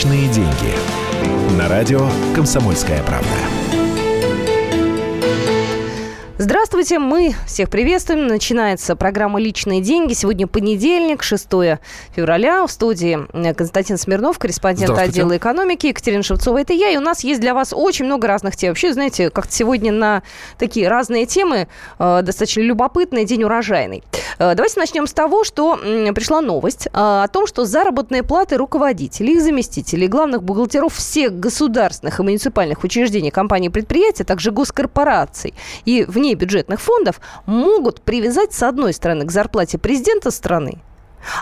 Личные 0.00 0.28
деньги. 0.28 1.58
На 1.58 1.68
радио 1.68 2.08
«Комсомольская 2.34 3.02
правда». 3.02 3.28
Здравствуйте, 6.38 6.59
мы 6.72 7.34
всех 7.46 7.68
приветствуем. 7.68 8.26
Начинается 8.26 8.94
программа 8.94 9.40
«Личные 9.40 9.80
деньги». 9.80 10.12
Сегодня 10.12 10.46
понедельник, 10.46 11.22
6 11.22 11.48
февраля. 12.14 12.66
В 12.66 12.70
студии 12.70 13.18
э, 13.32 13.54
Константин 13.54 13.98
Смирнов, 13.98 14.38
корреспондент 14.38 14.96
отдела 14.96 15.36
экономики, 15.36 15.88
Екатерина 15.88 16.22
Шевцова. 16.22 16.58
Это 16.58 16.72
я, 16.72 16.90
и 16.90 16.96
у 16.96 17.00
нас 17.00 17.24
есть 17.24 17.40
для 17.40 17.54
вас 17.54 17.72
очень 17.74 18.04
много 18.04 18.28
разных 18.28 18.56
тем. 18.56 18.70
Вообще, 18.70 18.92
знаете, 18.92 19.30
как-то 19.30 19.52
сегодня 19.52 19.92
на 19.92 20.22
такие 20.58 20.88
разные 20.88 21.26
темы, 21.26 21.66
э, 21.98 22.22
достаточно 22.22 22.60
любопытный 22.60 23.24
день 23.24 23.42
урожайный. 23.42 24.02
Э, 24.38 24.54
давайте 24.54 24.80
начнем 24.80 25.06
с 25.06 25.12
того, 25.12 25.44
что 25.44 25.78
э, 25.82 26.12
пришла 26.12 26.40
новость 26.40 26.86
э, 26.86 26.90
о 26.92 27.26
том, 27.28 27.46
что 27.46 27.64
заработные 27.64 28.22
платы 28.22 28.56
руководителей, 28.56 29.34
их 29.34 29.42
заместителей, 29.42 30.06
главных 30.06 30.42
бухгалтеров 30.42 30.94
всех 30.94 31.38
государственных 31.38 32.20
и 32.20 32.22
муниципальных 32.22 32.82
учреждений, 32.82 33.30
компаний 33.30 33.66
и 33.66 33.70
предприятий, 33.70 34.22
а 34.22 34.26
также 34.26 34.50
госкорпораций 34.50 35.52
и 35.84 36.04
вне 36.08 36.36
бюджетных 36.60 36.80
фондов 36.80 37.20
могут 37.46 38.00
привязать, 38.02 38.52
с 38.52 38.62
одной 38.62 38.92
стороны, 38.92 39.24
к 39.24 39.30
зарплате 39.30 39.78
президента 39.78 40.30
страны, 40.30 40.78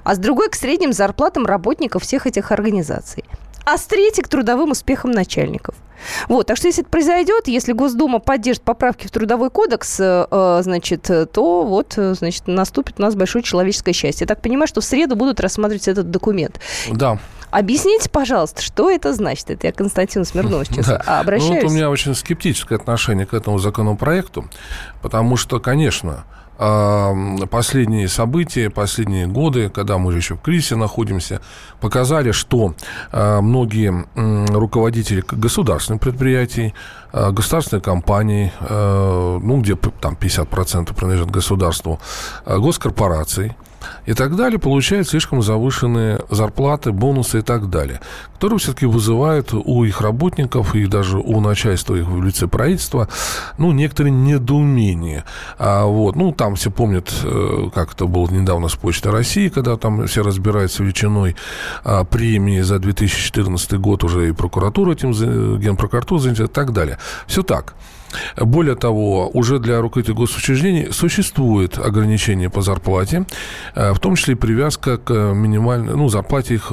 а 0.04 0.14
с 0.14 0.18
другой 0.18 0.48
к 0.48 0.54
средним 0.54 0.92
зарплатам 0.92 1.46
работников 1.46 2.02
всех 2.02 2.26
этих 2.26 2.52
организаций 2.52 3.24
а 3.70 3.76
с 3.76 3.84
третьей 3.84 4.22
к 4.22 4.28
трудовым 4.28 4.70
успехам 4.70 5.10
начальников. 5.10 5.74
Вот, 6.26 6.46
так 6.46 6.56
что 6.56 6.68
если 6.68 6.82
это 6.82 6.90
произойдет, 6.90 7.48
если 7.48 7.74
Госдума 7.74 8.18
поддержит 8.18 8.62
поправки 8.62 9.06
в 9.06 9.10
Трудовой 9.10 9.50
кодекс, 9.50 9.96
э, 10.00 10.60
значит, 10.62 11.02
то 11.02 11.64
вот, 11.64 11.92
значит, 11.96 12.46
наступит 12.46 12.94
у 12.98 13.02
нас 13.02 13.14
большое 13.14 13.44
человеческое 13.44 13.92
счастье. 13.92 14.24
Я 14.24 14.26
так 14.26 14.40
понимаю, 14.40 14.68
что 14.68 14.80
в 14.80 14.84
среду 14.84 15.16
будут 15.16 15.38
рассматривать 15.40 15.86
этот 15.86 16.10
документ. 16.10 16.60
Да. 16.90 17.18
Объясните, 17.50 18.10
пожалуйста, 18.10 18.62
что 18.62 18.90
это 18.90 19.14
значит? 19.14 19.50
Это 19.50 19.68
я 19.68 19.72
Константин 19.72 20.24
Смирнов 20.24 20.66
сейчас 20.66 20.86
да. 21.06 21.20
обращаюсь. 21.20 21.50
Ну, 21.50 21.62
вот 21.62 21.70
у 21.70 21.74
меня 21.74 21.90
очень 21.90 22.14
скептическое 22.14 22.78
отношение 22.78 23.26
к 23.26 23.34
этому 23.34 23.58
законопроекту, 23.58 24.44
потому 25.02 25.36
что, 25.36 25.60
конечно, 25.60 26.24
последние 26.58 28.08
события, 28.08 28.68
последние 28.68 29.28
годы, 29.28 29.68
когда 29.68 29.96
мы 29.96 30.10
же 30.10 30.18
еще 30.18 30.34
в 30.34 30.40
кризисе 30.40 30.74
находимся, 30.74 31.40
показали, 31.80 32.32
что 32.32 32.74
а, 33.12 33.40
многие 33.40 34.06
руководители 34.52 35.22
государственных 35.30 36.00
предприятий, 36.00 36.74
а, 37.12 37.30
государственных 37.30 37.84
компаний, 37.84 38.52
а, 38.58 39.38
ну, 39.38 39.60
где 39.60 39.76
там 39.76 40.16
50% 40.20 40.96
принадлежат 40.96 41.30
государству, 41.30 42.00
госкорпораций, 42.44 43.54
и 44.06 44.14
так 44.14 44.36
далее, 44.36 44.58
получают 44.58 45.08
слишком 45.08 45.42
завышенные 45.42 46.20
зарплаты, 46.30 46.92
бонусы 46.92 47.38
и 47.38 47.42
так 47.42 47.70
далее, 47.70 48.00
которые 48.34 48.58
все-таки 48.58 48.86
вызывают 48.86 49.52
у 49.52 49.84
их 49.84 50.00
работников 50.00 50.74
и 50.74 50.86
даже 50.86 51.18
у 51.18 51.40
начальства 51.40 51.94
их 51.94 52.06
в 52.06 52.22
лице 52.22 52.48
правительства, 52.48 53.08
ну, 53.58 53.72
некоторые 53.72 54.12
недоумения. 54.12 55.24
А 55.58 55.84
вот, 55.84 56.16
ну, 56.16 56.32
там 56.32 56.54
все 56.54 56.70
помнят, 56.70 57.12
э, 57.22 57.70
как 57.74 57.92
это 57.92 58.06
было 58.06 58.28
недавно 58.30 58.68
с 58.68 58.74
Почтой 58.74 59.12
России, 59.12 59.48
когда 59.48 59.76
там 59.76 60.06
все 60.06 60.22
разбираются 60.22 60.82
величиной 60.82 61.36
а, 61.84 62.04
премии 62.04 62.60
за 62.60 62.78
2014 62.78 63.72
год, 63.74 64.04
уже 64.04 64.28
и 64.28 64.32
прокуратура 64.32 64.92
этим, 64.92 65.12
генпрокуратура 65.58 66.20
занята 66.20 66.44
и 66.44 66.48
так 66.48 66.72
далее. 66.72 66.98
Все 67.26 67.42
так. 67.42 67.74
Более 68.36 68.74
того, 68.74 69.28
уже 69.28 69.58
для 69.58 69.80
руководителей 69.80 70.16
госучреждений 70.16 70.92
существует 70.92 71.78
ограничение 71.78 72.50
по 72.50 72.62
зарплате, 72.62 73.24
э, 73.74 73.92
в 73.92 73.98
том 73.98 74.16
числе 74.16 74.34
и 74.34 74.36
привязка 74.36 74.98
к 74.98 75.12
минимальной, 75.12 75.94
ну, 75.94 76.08
зарплате 76.08 76.54
их 76.54 76.72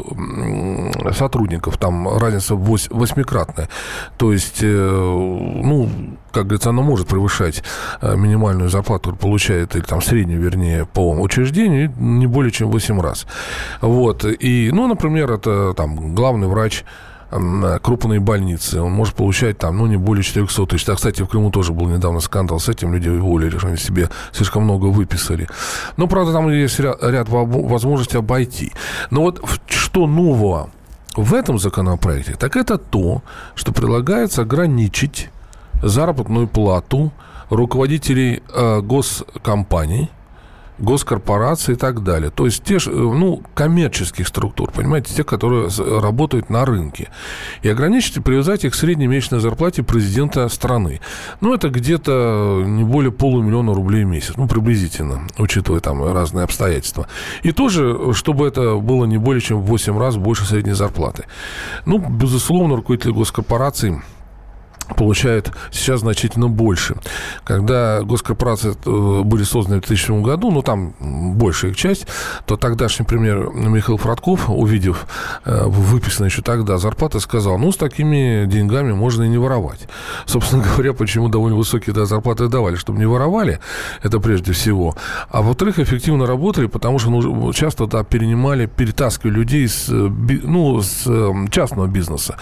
сотрудников. 1.11 1.77
Там 1.77 2.17
разница 2.17 2.55
восьмикратная. 2.55 3.69
То 4.17 4.31
есть, 4.31 4.59
э, 4.61 4.67
ну, 4.67 5.89
как 6.31 6.43
говорится, 6.43 6.69
она 6.69 6.81
может 6.81 7.07
превышать 7.07 7.63
э, 8.01 8.15
минимальную 8.15 8.69
зарплату, 8.69 9.11
которую 9.11 9.19
получает, 9.19 9.75
или 9.75 9.83
там 9.83 10.01
среднюю, 10.01 10.41
вернее, 10.41 10.85
по 10.85 11.11
учреждению, 11.11 11.93
не 11.97 12.27
более 12.27 12.51
чем 12.51 12.71
8 12.71 13.01
раз. 13.01 13.25
Вот. 13.81 14.25
И, 14.25 14.69
ну, 14.73 14.87
например, 14.87 15.31
это 15.31 15.73
там 15.73 16.15
главный 16.15 16.47
врач 16.47 16.83
крупные 17.81 18.19
больницы, 18.19 18.81
он 18.81 18.91
может 18.91 19.15
получать 19.15 19.57
там, 19.57 19.77
ну, 19.77 19.87
не 19.87 19.97
более 19.97 20.23
400 20.23 20.65
тысяч. 20.65 20.89
А, 20.89 20.95
кстати, 20.95 21.21
в 21.21 21.27
Крыму 21.27 21.51
тоже 21.51 21.73
был 21.73 21.87
недавно 21.87 22.19
скандал 22.19 22.59
с 22.59 22.69
этим, 22.69 22.93
люди 22.93 23.09
уволили, 23.09 23.57
что 23.57 23.67
они 23.67 23.77
себе 23.77 24.09
слишком 24.31 24.63
много 24.63 24.85
выписали. 24.85 25.47
Но, 25.97 26.07
правда, 26.07 26.33
там 26.33 26.49
есть 26.49 26.79
ряд, 26.79 26.97
ряд 27.01 27.29
возможностей 27.29 28.17
обойти. 28.17 28.71
Но 29.11 29.21
вот 29.21 29.41
что 29.67 30.07
нового 30.07 30.69
в 31.15 31.33
этом 31.33 31.59
законопроекте, 31.59 32.33
так 32.33 32.55
это 32.55 32.77
то, 32.77 33.21
что 33.55 33.71
предлагается 33.71 34.41
ограничить 34.41 35.29
заработную 35.81 36.47
плату 36.47 37.11
руководителей 37.49 38.41
э, 38.53 38.81
госкомпаний– 38.81 40.09
госкорпорации 40.77 41.73
и 41.73 41.75
так 41.75 42.03
далее. 42.03 42.31
То 42.31 42.45
есть 42.45 42.63
те 42.63 42.79
же, 42.79 42.91
ну, 42.91 43.41
коммерческих 43.53 44.27
структур, 44.27 44.71
понимаете, 44.71 45.13
те, 45.13 45.23
которые 45.23 45.69
работают 45.77 46.49
на 46.49 46.65
рынке. 46.65 47.09
И 47.61 47.69
ограничить 47.69 48.17
и 48.17 48.19
привязать 48.19 48.65
их 48.65 48.73
к 48.73 48.75
средней 48.75 49.07
месячной 49.07 49.39
зарплате 49.39 49.83
президента 49.83 50.47
страны. 50.49 50.99
Ну, 51.41 51.53
это 51.53 51.69
где-то 51.69 52.63
не 52.65 52.83
более 52.83 53.11
полумиллиона 53.11 53.73
рублей 53.73 54.03
в 54.03 54.07
месяц, 54.07 54.33
ну, 54.35 54.47
приблизительно, 54.47 55.27
учитывая 55.37 55.79
там 55.79 56.03
разные 56.03 56.43
обстоятельства. 56.43 57.07
И 57.43 57.51
тоже, 57.51 58.13
чтобы 58.13 58.47
это 58.47 58.75
было 58.75 59.05
не 59.05 59.17
более 59.17 59.41
чем 59.41 59.61
в 59.61 59.65
8 59.65 59.97
раз 59.97 60.17
больше 60.17 60.45
средней 60.45 60.73
зарплаты. 60.73 61.25
Ну, 61.85 61.99
безусловно, 61.99 62.75
руководители 62.75 63.11
госкорпораций 63.11 64.01
получают 64.97 65.51
сейчас 65.71 66.01
значительно 66.01 66.47
больше. 66.47 66.95
Когда 67.43 68.01
госкорпорации 68.01 68.75
э, 68.85 69.21
были 69.23 69.43
созданы 69.43 69.77
в 69.77 69.81
2000 69.81 70.21
году, 70.21 70.51
ну, 70.51 70.61
там 70.61 70.93
большая 70.99 71.71
их 71.71 71.77
часть, 71.77 72.07
то 72.45 72.57
тогдашний 72.57 73.05
премьер 73.05 73.49
Михаил 73.53 73.97
Фродков, 73.97 74.49
увидев 74.49 75.07
э, 75.45 75.65
выписанные 75.65 76.29
еще 76.29 76.41
тогда 76.41 76.77
зарплаты, 76.77 77.19
сказал, 77.19 77.57
ну, 77.57 77.71
с 77.71 77.77
такими 77.77 78.45
деньгами 78.45 78.93
можно 78.93 79.23
и 79.23 79.29
не 79.29 79.37
воровать. 79.37 79.87
Собственно 80.25 80.63
говоря, 80.75 80.93
почему 80.93 81.29
довольно 81.29 81.57
высокие 81.57 81.93
да, 81.93 82.05
зарплаты 82.05 82.47
давали, 82.47 82.75
чтобы 82.75 82.99
не 82.99 83.05
воровали, 83.05 83.59
это 84.03 84.19
прежде 84.19 84.51
всего. 84.51 84.95
А 85.29 85.41
во-вторых, 85.41 85.79
эффективно 85.79 86.25
работали, 86.25 86.67
потому 86.67 86.99
что 86.99 87.09
ну, 87.09 87.53
часто 87.53 87.87
да, 87.87 88.03
перенимали, 88.03 88.65
перетаскивали 88.65 89.35
людей 89.35 89.67
с, 89.67 89.89
э, 89.89 90.09
ну, 90.43 90.81
с 90.81 91.05
частного 91.51 91.87
бизнеса, 91.87 92.37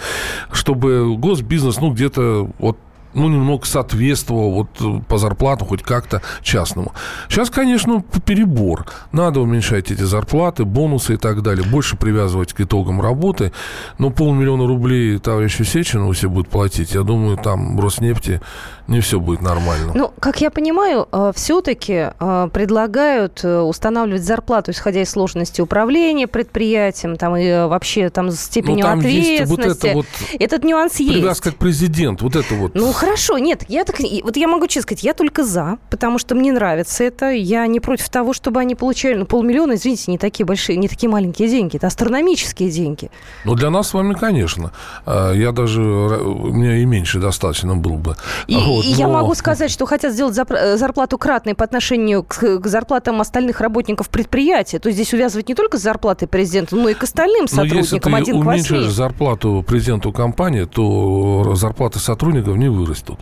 чтобы 0.52 1.16
госбизнес, 1.16 1.80
ну, 1.80 1.90
где-то 1.92 2.33
вот 2.58 2.76
ну, 3.14 3.28
немного 3.28 3.64
соответствовал 3.66 4.50
вот 4.52 4.68
э, 4.80 5.00
по 5.08 5.18
зарплатам 5.18 5.68
хоть 5.68 5.82
как-то 5.82 6.22
частному. 6.42 6.92
Сейчас, 7.28 7.50
конечно, 7.50 8.02
перебор. 8.24 8.86
Надо 9.12 9.40
уменьшать 9.40 9.90
эти 9.90 10.02
зарплаты, 10.02 10.64
бонусы 10.64 11.14
и 11.14 11.16
так 11.16 11.42
далее, 11.42 11.66
больше 11.66 11.96
привязывать 11.96 12.52
к 12.52 12.60
итогам 12.60 13.00
работы. 13.00 13.52
Но 13.98 14.10
полмиллиона 14.10 14.66
рублей 14.66 15.18
товарищу 15.18 15.64
Сечину 15.64 16.12
все 16.12 16.28
будут 16.28 16.48
платить. 16.48 16.94
Я 16.94 17.02
думаю, 17.02 17.36
там 17.36 17.78
Роснефти 17.80 18.40
не 18.86 19.00
все 19.00 19.18
будет 19.18 19.40
нормально. 19.40 19.92
Ну, 19.94 20.12
как 20.20 20.40
я 20.40 20.50
понимаю, 20.50 21.08
э, 21.10 21.32
все-таки 21.34 22.10
э, 22.18 22.48
предлагают 22.52 23.44
устанавливать 23.44 24.24
зарплату, 24.24 24.72
исходя 24.72 25.02
из 25.02 25.10
сложности 25.10 25.60
управления 25.60 26.26
предприятием, 26.26 27.16
там 27.16 27.36
и 27.36 27.50
вообще 27.50 28.10
там 28.10 28.30
степенью 28.30 28.84
ну, 28.84 28.90
там 28.90 28.98
ответственности. 28.98 29.46
Есть 29.46 29.50
вот 29.50 29.84
это 29.84 29.94
вот 29.94 30.06
Этот 30.38 30.64
нюанс 30.64 30.96
есть. 31.00 31.12
Привязка 31.12 31.52
к 31.52 31.56
президенту, 31.56 32.24
вот 32.24 32.36
это 32.36 32.54
вот. 32.54 32.74
Ну, 32.74 32.92
Хорошо, 33.04 33.36
нет, 33.36 33.64
я 33.68 33.84
так, 33.84 33.96
вот 34.22 34.36
я 34.38 34.48
могу 34.48 34.66
честно 34.66 34.82
сказать, 34.82 35.04
я 35.04 35.12
только 35.12 35.44
за, 35.44 35.76
потому 35.90 36.18
что 36.18 36.34
мне 36.34 36.52
нравится 36.52 37.04
это, 37.04 37.30
я 37.30 37.66
не 37.66 37.78
против 37.78 38.08
того, 38.08 38.32
чтобы 38.32 38.60
они 38.60 38.74
получали, 38.74 39.14
ну, 39.14 39.26
полмиллиона, 39.26 39.74
извините, 39.74 40.10
не 40.10 40.16
такие 40.16 40.46
большие, 40.46 40.78
не 40.78 40.88
такие 40.88 41.10
маленькие 41.10 41.48
деньги, 41.48 41.76
это 41.76 41.88
астрономические 41.88 42.70
деньги. 42.70 43.10
Ну, 43.44 43.56
для 43.56 43.68
нас 43.68 43.88
с 43.88 43.94
вами, 43.94 44.14
конечно. 44.14 44.72
А, 45.04 45.32
я 45.32 45.52
даже, 45.52 45.82
у 45.82 46.48
меня 46.48 46.78
и 46.78 46.86
меньше 46.86 47.18
достаточно 47.18 47.76
был 47.76 47.96
бы. 47.96 48.16
И, 48.46 48.56
вот, 48.56 48.86
и 48.86 48.92
но... 48.92 48.96
я 48.96 49.08
могу 49.08 49.34
сказать, 49.34 49.70
что 49.70 49.84
хотят 49.84 50.14
сделать 50.14 50.38
э, 50.38 50.76
зарплату 50.78 51.18
кратной 51.18 51.54
по 51.54 51.64
отношению 51.64 52.22
к, 52.22 52.58
к 52.58 52.66
зарплатам 52.66 53.20
остальных 53.20 53.60
работников 53.60 54.08
предприятия, 54.08 54.78
то 54.78 54.90
здесь 54.90 55.12
увязывать 55.12 55.46
не 55.50 55.54
только 55.54 55.76
с 55.76 55.82
зарплатой 55.82 56.26
президента, 56.26 56.74
но 56.74 56.88
и 56.88 56.94
к 56.94 57.02
остальным 57.02 57.48
сотрудникам. 57.48 58.12
Но 58.12 58.18
если 58.18 58.32
ты 58.32 58.34
уменьшишь 58.34 58.86
зарплату 58.86 59.62
президенту 59.66 60.10
компании, 60.10 60.64
то 60.64 61.54
зарплаты 61.54 61.98
сотрудников 61.98 62.56
не 62.56 62.70
вырастет 62.70 62.93
растут. 62.94 63.18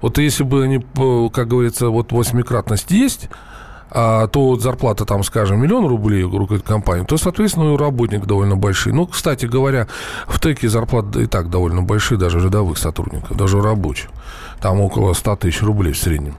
Вот 0.00 0.18
если 0.18 0.44
бы 0.44 0.64
они, 0.64 0.78
как 1.32 1.48
говорится, 1.48 1.88
вот 1.88 2.12
восьмикратность 2.12 2.90
есть, 2.92 3.28
а, 3.90 4.28
то 4.28 4.48
вот 4.48 4.62
зарплата 4.62 5.04
там, 5.04 5.24
скажем, 5.24 5.60
миллион 5.60 5.86
рублей 5.86 6.22
у 6.22 6.46
компании, 6.58 7.04
то, 7.04 7.16
соответственно, 7.16 7.72
у 7.72 7.76
работник 7.76 8.26
довольно 8.26 8.56
большие. 8.56 8.94
Ну, 8.94 9.06
кстати 9.06 9.46
говоря, 9.46 9.88
в 10.26 10.38
ТЭКе 10.38 10.68
зарплаты 10.68 11.22
и 11.22 11.26
так 11.26 11.50
довольно 11.50 11.82
большие, 11.82 12.18
даже 12.18 12.38
рядовых 12.38 12.78
сотрудников, 12.78 13.36
даже 13.36 13.60
рабочих. 13.60 14.10
Там 14.60 14.80
около 14.80 15.14
100 15.14 15.36
тысяч 15.36 15.62
рублей 15.62 15.92
в 15.92 15.98
среднем. 15.98 16.34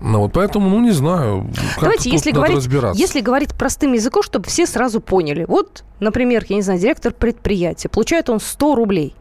Ну, 0.00 0.20
вот 0.20 0.32
поэтому, 0.32 0.68
ну, 0.68 0.80
не 0.80 0.92
знаю. 0.92 1.50
Давайте, 1.80 2.10
если 2.10 2.30
говорить, 2.30 2.68
если 2.94 3.20
говорить 3.20 3.54
простым 3.54 3.92
языком, 3.92 4.22
чтобы 4.22 4.46
все 4.46 4.66
сразу 4.66 5.00
поняли. 5.00 5.44
Вот, 5.48 5.84
например, 6.00 6.44
я 6.48 6.56
не 6.56 6.62
знаю, 6.62 6.78
директор 6.78 7.12
предприятия, 7.12 7.88
получает 7.88 8.30
он 8.30 8.40
100 8.40 8.74
рублей. 8.74 9.14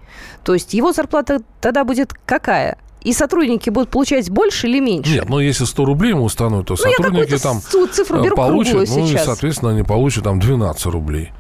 То 0.44 0.54
есть 0.54 0.74
его 0.74 0.94
зарплата 0.94 1.42
тогда 1.62 1.84
будет 1.84 2.14
какая? 2.26 2.78
и 3.02 3.14
сотрудники 3.14 3.70
будут 3.70 3.90
получать 3.90 4.30
больше 4.30 4.68
или 4.68 4.80
меньше? 4.80 5.14
Нет, 5.14 5.30
ну 5.30 5.40
если 5.40 5.64
100 5.64 5.86
рублей 5.86 6.10
ему 6.10 6.24
установят, 6.24 6.68
то 6.68 6.74
ну, 6.74 6.78
сотрудники 6.78 7.38
там 7.38 7.62
цифру 7.62 8.22
беру 8.22 8.36
получат, 8.36 8.74
ну 8.76 8.86
сейчас. 8.86 9.22
и, 9.22 9.26
соответственно, 9.26 9.72
они 9.72 9.84
получат 9.84 10.26
там 10.26 10.40
12 10.40 10.86
рублей. 10.88 11.32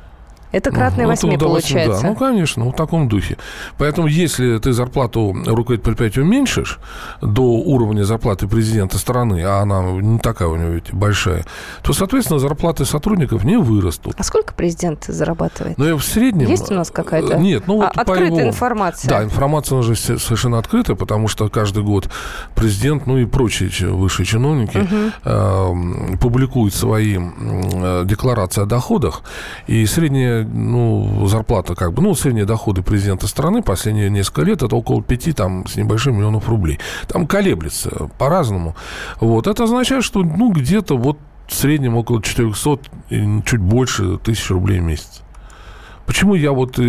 Это 0.51 0.71
кратное 0.71 1.07
ну, 1.21 1.37
получается. 1.37 2.01
Да, 2.01 2.07
ну, 2.09 2.15
конечно, 2.15 2.65
в 2.65 2.73
таком 2.73 3.09
духе. 3.09 3.37
Поэтому, 3.77 4.07
если 4.07 4.57
ты 4.59 4.71
зарплату 4.71 5.35
руководителя 5.45 5.85
предприятия 5.85 6.21
уменьшишь 6.21 6.79
до 7.21 7.41
уровня 7.41 8.03
зарплаты 8.03 8.47
президента 8.47 8.97
страны, 8.97 9.43
а 9.43 9.61
она 9.61 9.81
не 9.81 10.19
такая 10.19 10.47
у 10.47 10.55
него 10.55 10.69
ведь 10.69 10.93
большая, 10.93 11.45
то, 11.81 11.93
соответственно, 11.93 12.39
зарплаты 12.39 12.85
сотрудников 12.85 13.43
не 13.43 13.57
вырастут. 13.57 14.15
А 14.17 14.23
сколько 14.23 14.53
президент 14.53 15.05
зарабатывает? 15.05 15.77
Ну, 15.77 15.97
в 15.97 16.03
среднем... 16.03 16.47
Есть 16.47 16.71
у 16.71 16.73
нас 16.73 16.91
какая-то 16.91 17.37
Нет, 17.37 17.63
ну, 17.67 17.77
вот 17.77 17.85
а, 17.95 18.01
открытая 18.01 18.27
его... 18.27 18.41
информация? 18.41 19.09
Да, 19.09 19.23
информация 19.23 19.77
уже 19.77 19.95
совершенно 19.95 20.59
открытая, 20.59 20.95
потому 20.95 21.27
что 21.27 21.49
каждый 21.49 21.83
год 21.83 22.09
президент, 22.55 23.05
ну 23.05 23.17
и 23.17 23.25
прочие 23.25 23.69
высшие 23.89 24.25
чиновники 24.25 24.77
угу. 24.77 25.11
э, 25.25 26.17
публикуют 26.19 26.73
свои 26.73 27.17
э, 27.17 28.03
декларации 28.05 28.63
о 28.63 28.65
доходах, 28.65 29.21
и 29.67 29.85
средняя 29.85 30.36
ну, 30.43 31.27
зарплата, 31.27 31.75
как 31.75 31.93
бы, 31.93 32.01
ну, 32.01 32.15
средние 32.15 32.45
доходы 32.45 32.81
президента 32.81 33.27
страны 33.27 33.61
последние 33.61 34.09
несколько 34.09 34.41
лет, 34.41 34.63
это 34.63 34.75
около 34.75 35.01
5 35.01 35.35
там, 35.35 35.67
с 35.67 35.75
небольшим 35.75 36.15
миллионов 36.17 36.49
рублей. 36.49 36.79
Там 37.07 37.27
колеблется 37.27 38.09
по-разному. 38.17 38.75
Вот, 39.19 39.47
это 39.47 39.63
означает, 39.63 40.03
что, 40.03 40.21
ну, 40.23 40.51
где-то 40.51 40.97
вот 40.97 41.17
в 41.47 41.53
среднем 41.53 41.95
около 41.95 42.21
400, 42.21 42.79
чуть 43.45 43.61
больше 43.61 44.17
тысяч 44.17 44.49
рублей 44.49 44.79
в 44.79 44.83
месяц. 44.83 45.21
Почему 46.05 46.35
я 46.35 46.53
вот 46.53 46.79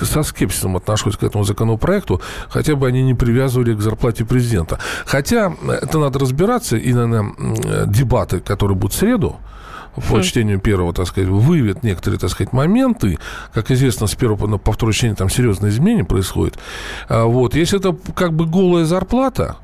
со 0.00 0.22
скепсисом 0.22 0.76
отношусь 0.76 1.16
к 1.16 1.24
этому 1.24 1.42
законопроекту, 1.42 2.20
хотя 2.48 2.76
бы 2.76 2.86
они 2.86 3.02
не 3.02 3.14
привязывали 3.14 3.74
к 3.74 3.80
зарплате 3.80 4.24
президента. 4.24 4.78
Хотя 5.06 5.52
это 5.68 5.98
надо 5.98 6.20
разбираться, 6.20 6.76
и, 6.76 6.92
наверное, 6.92 7.86
дебаты, 7.86 8.38
которые 8.38 8.76
будут 8.76 8.94
в 8.94 8.96
среду, 8.96 9.36
по 9.94 10.18
хм. 10.18 10.22
чтению 10.22 10.60
первого, 10.60 10.92
так 10.92 11.06
сказать, 11.06 11.28
выявит 11.28 11.82
некоторые, 11.82 12.18
так 12.18 12.30
сказать, 12.30 12.52
моменты. 12.52 13.18
Как 13.52 13.70
известно, 13.70 14.06
с 14.06 14.14
первого 14.14 14.46
на 14.46 14.58
по 14.58 14.72
второе 14.72 14.92
чтение 14.92 15.16
там 15.16 15.28
серьезные 15.28 15.70
изменения 15.70 16.04
происходят. 16.04 16.58
А, 17.08 17.24
вот. 17.24 17.54
Если 17.54 17.78
это 17.78 17.96
как 18.14 18.32
бы 18.32 18.46
голая 18.46 18.84
зарплата, 18.84 19.56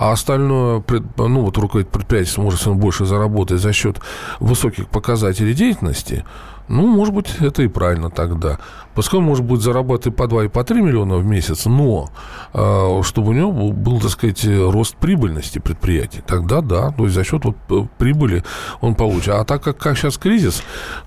а 0.00 0.12
остальное, 0.12 0.82
ну, 1.18 1.42
вот 1.42 1.58
руководитель 1.58 1.92
предприятия 1.92 2.40
может 2.40 2.66
больше 2.68 3.04
заработать 3.04 3.60
за 3.60 3.74
счет 3.74 4.00
высоких 4.40 4.88
показателей 4.88 5.52
деятельности, 5.52 6.24
ну, 6.68 6.86
может 6.86 7.12
быть, 7.12 7.28
это 7.40 7.62
и 7.62 7.68
правильно 7.68 8.08
тогда. 8.08 8.60
Пускай 8.94 9.20
он, 9.20 9.26
может 9.26 9.44
быть, 9.44 9.60
зарабатывать 9.60 10.16
по 10.16 10.26
2 10.26 10.44
и 10.44 10.48
по 10.48 10.64
3 10.64 10.80
миллиона 10.80 11.16
в 11.16 11.26
месяц, 11.26 11.66
но 11.66 12.08
э, 12.54 13.02
чтобы 13.02 13.28
у 13.28 13.32
него 13.34 13.52
был, 13.72 14.00
так 14.00 14.10
сказать, 14.12 14.42
рост 14.46 14.96
прибыльности 14.96 15.58
предприятия. 15.58 16.22
Тогда 16.26 16.62
да, 16.62 16.92
то 16.92 17.04
есть 17.04 17.14
за 17.14 17.22
счет 17.22 17.44
вот 17.44 17.56
э, 17.68 17.86
прибыли 17.98 18.42
он 18.80 18.94
получит. 18.94 19.34
А 19.34 19.44
так 19.44 19.62
как, 19.62 19.76
как 19.76 19.98
сейчас 19.98 20.16
кризис, 20.16 20.62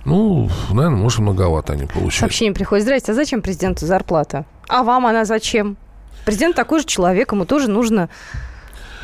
ну, 0.05 0.51
наверное, 0.69 0.99
может, 0.99 1.17
многовато 1.17 1.73
они 1.73 1.85
получают. 1.87 2.13
Сообщение 2.13 2.53
приходит. 2.53 2.83
Здрасте, 2.83 3.13
а 3.13 3.15
зачем 3.15 3.41
президенту 3.41 3.87
зарплата? 3.87 4.45
А 4.69 4.83
вам 4.83 5.07
она 5.07 5.25
зачем? 5.25 5.77
Президент 6.25 6.55
такой 6.55 6.81
же 6.81 6.85
человек, 6.85 7.31
ему 7.31 7.45
тоже 7.45 7.71
нужно 7.71 8.09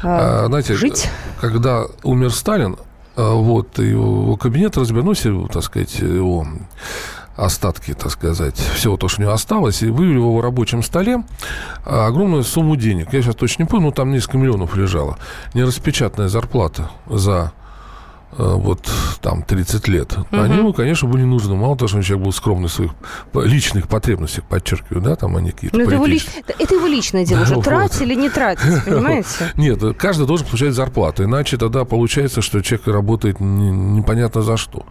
а, 0.04 0.46
знаете, 0.48 0.74
жить. 0.74 1.10
Когда 1.40 1.86
умер 2.04 2.32
Сталин, 2.32 2.78
а, 3.16 3.34
вот, 3.34 3.80
его 3.80 4.36
кабинет 4.38 4.78
развернулся, 4.78 5.32
так 5.52 5.64
сказать, 5.64 6.00
его 6.00 6.48
остатки, 7.36 7.94
так 7.94 8.12
сказать, 8.12 8.58
всего 8.58 8.98
то, 8.98 9.08
что 9.08 9.22
у 9.22 9.24
него 9.24 9.34
осталось, 9.34 9.82
и 9.82 9.88
вывели 9.88 10.16
его 10.16 10.38
в 10.38 10.42
рабочем 10.42 10.84
столе 10.84 11.24
огромную 11.86 12.44
сумму 12.44 12.76
денег. 12.76 13.14
Я 13.14 13.22
сейчас 13.22 13.36
точно 13.36 13.64
не 13.64 13.70
помню, 13.70 13.88
но 13.88 13.92
там 13.92 14.12
несколько 14.12 14.38
миллионов 14.38 14.76
лежало. 14.76 15.18
Нераспечатанная 15.54 16.28
зарплата 16.28 16.92
за 17.08 17.54
вот 18.38 18.90
там 19.22 19.44
30 19.44 19.88
лет, 19.88 20.18
угу. 20.18 20.28
они 20.32 20.58
ему, 20.58 20.74
конечно, 20.74 21.08
были 21.08 21.24
нужны. 21.24 21.56
Мало 21.56 21.76
того, 21.76 21.88
что 21.88 21.98
он 21.98 22.04
человек 22.04 22.26
был 22.26 22.32
скромный 22.32 22.68
в 22.68 22.72
своих 22.72 22.92
личных 23.34 23.88
потребностях, 23.88 24.44
подчеркиваю, 24.46 25.02
да, 25.02 25.16
там 25.16 25.36
они 25.36 25.52
какие-то 25.52 25.80
это 25.82 25.96
его, 25.96 26.06
лич... 26.06 26.26
это 26.48 26.76
его 26.76 26.88
личное 26.88 27.26
дело, 27.26 27.42
уже 27.44 27.60
тратить 27.62 28.02
или 28.02 28.16
не 28.16 28.30
тратить, 28.30 28.84
понимаете? 28.86 29.52
Нет, 29.56 29.82
каждый 29.98 30.28
должен 30.28 30.46
получать 30.46 30.74
зарплату, 30.74 31.24
иначе 31.24 31.58
тогда 31.58 31.86
получается, 31.86 32.42
что 32.42 32.62
человек 32.62 32.88
работает 32.88 33.40
непонятно 33.40 34.42
за 34.42 34.58
что. 34.58 34.86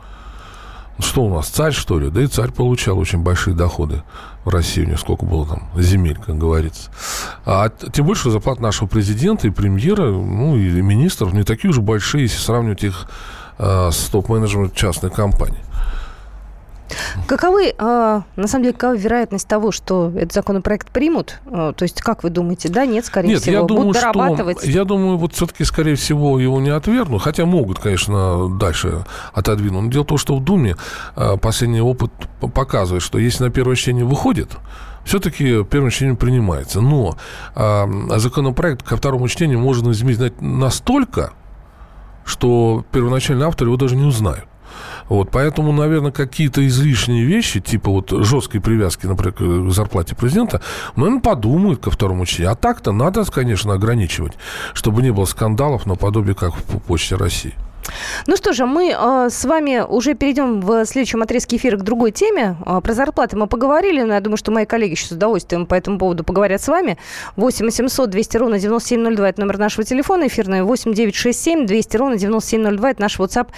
Что 1.00 1.22
у 1.22 1.34
нас, 1.34 1.48
царь, 1.48 1.72
что 1.72 1.98
ли? 2.00 2.10
Да 2.10 2.22
и 2.22 2.26
царь 2.26 2.50
получал 2.50 2.98
очень 2.98 3.20
большие 3.20 3.54
доходы 3.54 4.02
в 4.44 4.48
России. 4.48 4.82
У 4.82 4.86
него 4.86 4.98
сколько 4.98 5.24
было 5.24 5.46
там 5.46 5.68
земель, 5.76 6.18
как 6.18 6.36
говорится. 6.36 6.90
А 7.44 7.68
тем 7.68 8.06
больше 8.06 8.30
зарплат 8.30 8.60
нашего 8.60 8.88
президента 8.88 9.46
и 9.46 9.50
премьера, 9.50 10.10
ну, 10.10 10.56
и 10.56 10.80
министров 10.82 11.32
не 11.32 11.44
такие 11.44 11.70
уже 11.70 11.82
большие, 11.82 12.22
если 12.22 12.38
сравнивать 12.38 12.82
их 12.82 13.08
э, 13.58 13.90
с 13.92 14.08
топ-менеджером 14.10 14.72
частной 14.72 15.10
компании. 15.10 15.60
Каковы, 17.26 17.74
э, 17.76 18.20
на 18.36 18.46
самом 18.46 18.64
деле, 18.64 18.74
какова 18.74 18.96
вероятность 18.96 19.46
того, 19.46 19.72
что 19.72 20.10
этот 20.16 20.32
законопроект 20.32 20.90
примут? 20.90 21.40
Э, 21.46 21.72
то 21.76 21.82
есть, 21.82 22.00
как 22.00 22.22
вы 22.22 22.30
думаете, 22.30 22.68
да, 22.68 22.86
нет, 22.86 23.04
скорее 23.04 23.28
нет, 23.28 23.42
всего, 23.42 23.56
я 23.56 23.62
думаю, 23.62 23.86
будут 23.86 24.00
дорабатывать? 24.00 24.58
Что, 24.58 24.70
я 24.70 24.84
думаю, 24.84 25.18
вот 25.18 25.34
все-таки, 25.34 25.64
скорее 25.64 25.94
всего, 25.96 26.38
его 26.38 26.60
не 26.60 26.70
отвергнут, 26.70 27.22
хотя 27.22 27.44
могут, 27.44 27.78
конечно, 27.78 28.48
дальше 28.58 29.04
отодвинуть. 29.32 29.82
Но 29.84 29.90
дело 29.90 30.04
в 30.04 30.06
том, 30.06 30.18
что 30.18 30.36
в 30.36 30.42
Думе 30.42 30.76
э, 31.16 31.36
последний 31.36 31.80
опыт 31.80 32.10
показывает, 32.40 33.02
что 33.02 33.18
если 33.18 33.44
на 33.44 33.50
первое 33.50 33.76
чтение 33.76 34.04
выходит, 34.04 34.50
все-таки 35.04 35.64
первое 35.64 35.90
чтение 35.90 36.16
принимается. 36.16 36.80
Но 36.80 37.16
э, 37.54 37.86
законопроект 38.16 38.82
ко 38.82 38.96
второму 38.96 39.28
чтению 39.28 39.58
можно 39.58 39.90
изменить 39.90 40.40
настолько, 40.40 41.32
что 42.24 42.84
первоначальный 42.92 43.46
автор 43.46 43.66
его 43.68 43.76
даже 43.76 43.96
не 43.96 44.04
узнают. 44.04 44.47
Вот, 45.08 45.30
поэтому, 45.30 45.72
наверное, 45.72 46.12
какие-то 46.12 46.66
излишние 46.66 47.24
вещи, 47.24 47.60
типа 47.60 47.90
вот 47.90 48.10
жесткой 48.10 48.60
привязки, 48.60 49.06
например, 49.06 49.32
к 49.34 49.70
зарплате 49.72 50.14
президента, 50.14 50.60
наверное, 50.96 51.20
подумают 51.20 51.80
ко 51.80 51.90
второму 51.90 52.26
чтению. 52.26 52.52
А 52.52 52.54
так-то 52.54 52.92
надо, 52.92 53.24
конечно, 53.24 53.72
ограничивать, 53.72 54.34
чтобы 54.74 55.02
не 55.02 55.10
было 55.10 55.24
скандалов 55.24 55.86
наподобие 55.86 56.34
как 56.34 56.54
в 56.54 56.78
Почте 56.80 57.16
России. 57.16 57.54
Ну 58.26 58.36
что 58.36 58.52
же, 58.52 58.66
мы 58.66 58.90
э, 58.90 59.28
с 59.30 59.44
вами 59.44 59.84
уже 59.86 60.14
перейдем 60.14 60.60
в 60.60 60.84
следующем 60.84 61.22
отрезке 61.22 61.56
эфира 61.56 61.76
к 61.76 61.82
другой 61.82 62.10
теме. 62.10 62.56
Э, 62.66 62.80
про 62.82 62.94
зарплаты 62.94 63.36
мы 63.36 63.46
поговорили, 63.46 64.02
но 64.02 64.14
я 64.14 64.20
думаю, 64.20 64.36
что 64.36 64.50
мои 64.50 64.66
коллеги 64.66 64.94
сейчас 64.94 65.10
с 65.10 65.12
удовольствием 65.12 65.66
по 65.66 65.74
этому 65.74 65.98
поводу 65.98 66.24
поговорят 66.24 66.60
с 66.60 66.68
вами. 66.68 66.98
8 67.36 67.64
800 67.64 68.10
200 68.10 68.36
ровно 68.36 68.58
9702– 68.58 69.28
это 69.30 69.40
номер 69.40 69.58
нашего 69.58 69.84
телефона 69.84 70.26
эфирный. 70.26 70.62
8 70.62 70.92
967 70.92 71.66
200 71.66 71.96
ровно 71.96 72.16
9702– 72.16 72.90
это 72.90 73.00
наш 73.00 73.18
WhatsApp 73.18 73.48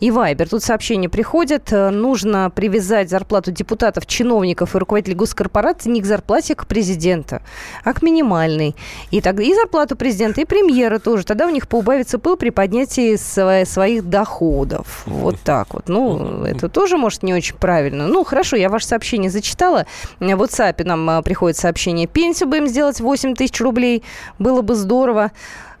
и 0.00 0.10
Viber. 0.10 0.48
Тут 0.48 0.62
сообщения 0.62 1.08
приходят. 1.08 1.72
Э, 1.72 1.90
нужно 1.90 2.50
привязать 2.50 3.10
зарплату 3.10 3.50
депутатов, 3.50 4.06
чиновников 4.06 4.74
и 4.74 4.78
руководителей 4.78 5.16
госкорпораций 5.16 5.90
не 5.92 6.00
к 6.00 6.04
зарплате 6.04 6.54
к 6.54 6.66
президента, 6.66 7.42
а 7.84 7.92
к 7.92 8.02
минимальной. 8.02 8.76
И 9.10 9.20
тогда 9.20 9.42
и 9.42 9.54
зарплату 9.54 9.96
президента, 9.96 10.40
и 10.40 10.44
премьера 10.44 10.98
тоже. 10.98 11.24
Тогда 11.24 11.46
у 11.46 11.50
них 11.50 11.68
поубавится 11.68 12.18
пыл 12.18 12.36
при 12.36 12.50
поднятии 12.50 13.16
своей 13.16 13.64
своих 13.80 14.10
доходов. 14.10 15.04
Вот 15.06 15.36
так 15.44 15.72
вот. 15.72 15.88
Ну, 15.88 16.44
это 16.44 16.68
тоже, 16.68 16.98
может, 16.98 17.22
не 17.22 17.32
очень 17.32 17.56
правильно. 17.56 18.06
Ну, 18.06 18.24
хорошо, 18.24 18.56
я 18.56 18.68
ваше 18.68 18.86
сообщение 18.86 19.30
зачитала. 19.30 19.86
В 20.18 20.24
WhatsApp 20.24 20.84
нам 20.84 21.08
а, 21.08 21.22
приходит 21.22 21.56
сообщение. 21.56 22.06
Пенсию 22.06 22.50
будем 22.50 22.66
сделать 22.66 23.00
8 23.00 23.34
тысяч 23.34 23.58
рублей. 23.60 24.02
Было 24.38 24.60
бы 24.60 24.74
здорово. 24.74 25.30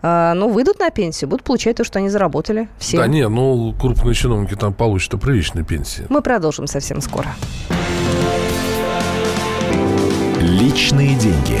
А, 0.00 0.32
ну, 0.32 0.48
выйдут 0.48 0.78
на 0.78 0.88
пенсию, 0.88 1.28
будут 1.28 1.44
получать 1.44 1.76
то, 1.76 1.84
что 1.84 1.98
они 1.98 2.08
заработали. 2.08 2.68
Все. 2.78 2.96
Да, 2.96 3.06
не, 3.06 3.28
ну, 3.28 3.74
крупные 3.78 4.14
чиновники 4.14 4.54
там 4.54 4.72
получат 4.72 5.20
приличные 5.20 5.62
пенсии. 5.62 6.06
Мы 6.08 6.22
продолжим 6.22 6.66
совсем 6.66 7.02
скоро. 7.02 7.28
Личные 10.40 11.16
деньги. 11.16 11.60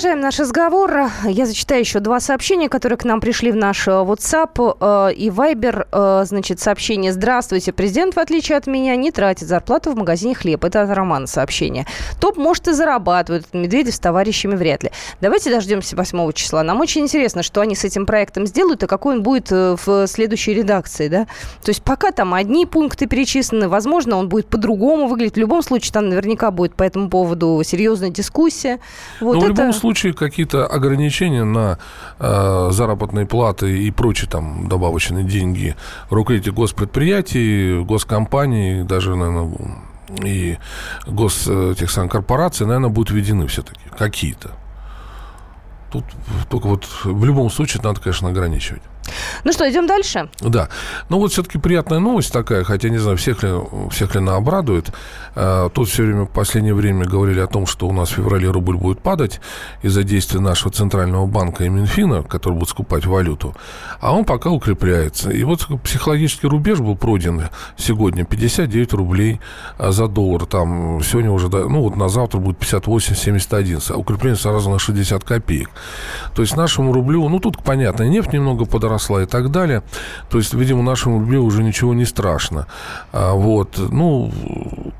Продолжаем 0.00 0.22
наш 0.22 0.38
разговор. 0.38 1.10
Я 1.24 1.44
зачитаю 1.44 1.82
еще 1.82 2.00
два 2.00 2.20
сообщения, 2.20 2.70
которые 2.70 2.96
к 2.96 3.04
нам 3.04 3.20
пришли 3.20 3.52
в 3.52 3.56
наш 3.56 3.86
э, 3.86 3.90
WhatsApp 3.90 5.10
э, 5.10 5.12
и 5.12 5.28
Viber. 5.28 5.88
Э, 5.92 6.24
значит, 6.24 6.58
сообщение 6.58 7.12
«Здравствуйте. 7.12 7.74
Президент, 7.74 8.16
в 8.16 8.18
отличие 8.18 8.56
от 8.56 8.66
меня, 8.66 8.96
не 8.96 9.10
тратит 9.10 9.46
зарплату 9.46 9.92
в 9.92 9.96
магазине 9.96 10.34
хлеб». 10.34 10.64
Это 10.64 10.80
от 10.80 10.90
Романа 10.96 11.26
сообщение. 11.26 11.84
ТОП, 12.18 12.38
может, 12.38 12.68
и 12.68 12.72
зарабатывают. 12.72 13.52
Медведев 13.52 13.94
с 13.94 13.98
товарищами 13.98 14.54
вряд 14.54 14.84
ли. 14.84 14.90
Давайте 15.20 15.50
дождемся 15.50 15.94
8 15.96 16.32
числа. 16.32 16.62
Нам 16.62 16.80
очень 16.80 17.02
интересно, 17.02 17.42
что 17.42 17.60
они 17.60 17.74
с 17.74 17.84
этим 17.84 18.06
проектом 18.06 18.46
сделают 18.46 18.82
и 18.82 18.86
какой 18.86 19.16
он 19.16 19.22
будет 19.22 19.50
в 19.50 20.06
следующей 20.06 20.54
редакции. 20.54 21.08
Да? 21.08 21.26
То 21.62 21.68
есть 21.68 21.82
пока 21.82 22.10
там 22.10 22.32
одни 22.32 22.64
пункты 22.64 23.04
перечислены, 23.04 23.68
возможно, 23.68 24.16
он 24.16 24.30
будет 24.30 24.46
по-другому 24.46 25.08
выглядеть. 25.08 25.34
В 25.34 25.40
любом 25.40 25.62
случае, 25.62 25.92
там 25.92 26.08
наверняка 26.08 26.50
будет 26.50 26.74
по 26.74 26.84
этому 26.84 27.10
поводу 27.10 27.60
серьезная 27.66 28.08
дискуссия. 28.08 28.80
Вот 29.20 29.34
ну, 29.34 29.40
это 29.40 29.48
любом 29.48 29.72
случае 29.74 29.89
какие-то 29.94 30.66
ограничения 30.66 31.44
на 31.44 31.78
э, 32.18 32.68
заработные 32.72 33.26
платы 33.26 33.82
и 33.82 33.90
прочие 33.90 34.28
там 34.28 34.68
добавочные 34.68 35.24
деньги 35.24 35.76
руководителей 36.10 36.54
госпредприятий, 36.54 37.82
госкомпаний, 37.84 38.84
даже, 38.84 39.16
наверное, 39.16 39.52
и 40.24 40.58
гос 41.06 41.46
этих 41.46 41.90
самых 41.90 42.12
корпораций, 42.12 42.66
наверное, 42.66 42.90
будут 42.90 43.10
введены 43.10 43.46
все-таки 43.46 43.80
какие-то. 43.96 44.50
Тут 45.92 46.04
только 46.48 46.66
вот 46.66 46.86
в 47.04 47.24
любом 47.24 47.50
случае 47.50 47.82
надо, 47.82 48.00
конечно, 48.00 48.28
ограничивать. 48.28 48.82
Ну 49.44 49.52
что, 49.52 49.70
идем 49.70 49.86
дальше? 49.86 50.28
Да. 50.40 50.68
Ну 51.08 51.18
вот 51.18 51.32
все-таки 51.32 51.58
приятная 51.58 51.98
новость 51.98 52.32
такая, 52.32 52.64
хотя 52.64 52.88
не 52.88 52.98
знаю, 52.98 53.16
всех 53.16 53.42
ли, 53.42 53.50
всех 53.90 54.14
ли 54.14 54.20
она 54.20 54.36
обрадует. 54.36 54.92
А, 55.34 55.68
тут 55.70 55.88
все 55.88 56.04
время 56.04 56.24
в 56.24 56.30
последнее 56.30 56.74
время 56.74 57.04
говорили 57.04 57.40
о 57.40 57.46
том, 57.46 57.66
что 57.66 57.86
у 57.88 57.92
нас 57.92 58.10
в 58.10 58.14
феврале 58.14 58.50
рубль 58.50 58.76
будет 58.76 59.00
падать 59.00 59.40
из-за 59.82 60.02
действия 60.02 60.40
нашего 60.40 60.72
Центрального 60.72 61.26
банка 61.26 61.64
и 61.64 61.68
Минфина, 61.68 62.22
который 62.22 62.54
будет 62.54 62.68
скупать 62.68 63.06
валюту. 63.06 63.54
А 64.00 64.12
он 64.12 64.24
пока 64.24 64.50
укрепляется. 64.50 65.30
И 65.30 65.42
вот 65.44 65.66
психологический 65.82 66.46
рубеж 66.46 66.78
был 66.80 66.96
пройден 66.96 67.48
сегодня 67.76 68.24
59 68.24 68.92
рублей 68.94 69.40
а, 69.78 69.92
за 69.92 70.08
доллар. 70.08 70.46
Там 70.46 71.02
сегодня 71.02 71.30
уже, 71.30 71.48
ну 71.48 71.82
вот 71.82 71.96
на 71.96 72.08
завтра 72.08 72.38
будет 72.38 72.58
58-71. 72.58 73.92
А 73.92 73.96
укрепление 73.96 74.38
сразу 74.38 74.70
на 74.70 74.78
60 74.78 75.24
копеек. 75.24 75.70
То 76.34 76.42
есть 76.42 76.56
нашему 76.56 76.92
рублю, 76.92 77.28
ну 77.28 77.38
тут 77.38 77.62
понятно, 77.62 78.04
нефть 78.04 78.32
немного 78.32 78.64
подросла, 78.64 78.99
росла 79.00 79.22
и 79.22 79.26
так 79.26 79.50
далее. 79.50 79.82
То 80.28 80.38
есть, 80.38 80.54
видимо, 80.54 80.82
нашему 80.82 81.20
рублю 81.20 81.44
уже 81.44 81.62
ничего 81.62 81.94
не 81.94 82.04
страшно. 82.04 82.66
А, 83.12 83.32
вот. 83.32 83.78
Ну, 83.78 84.30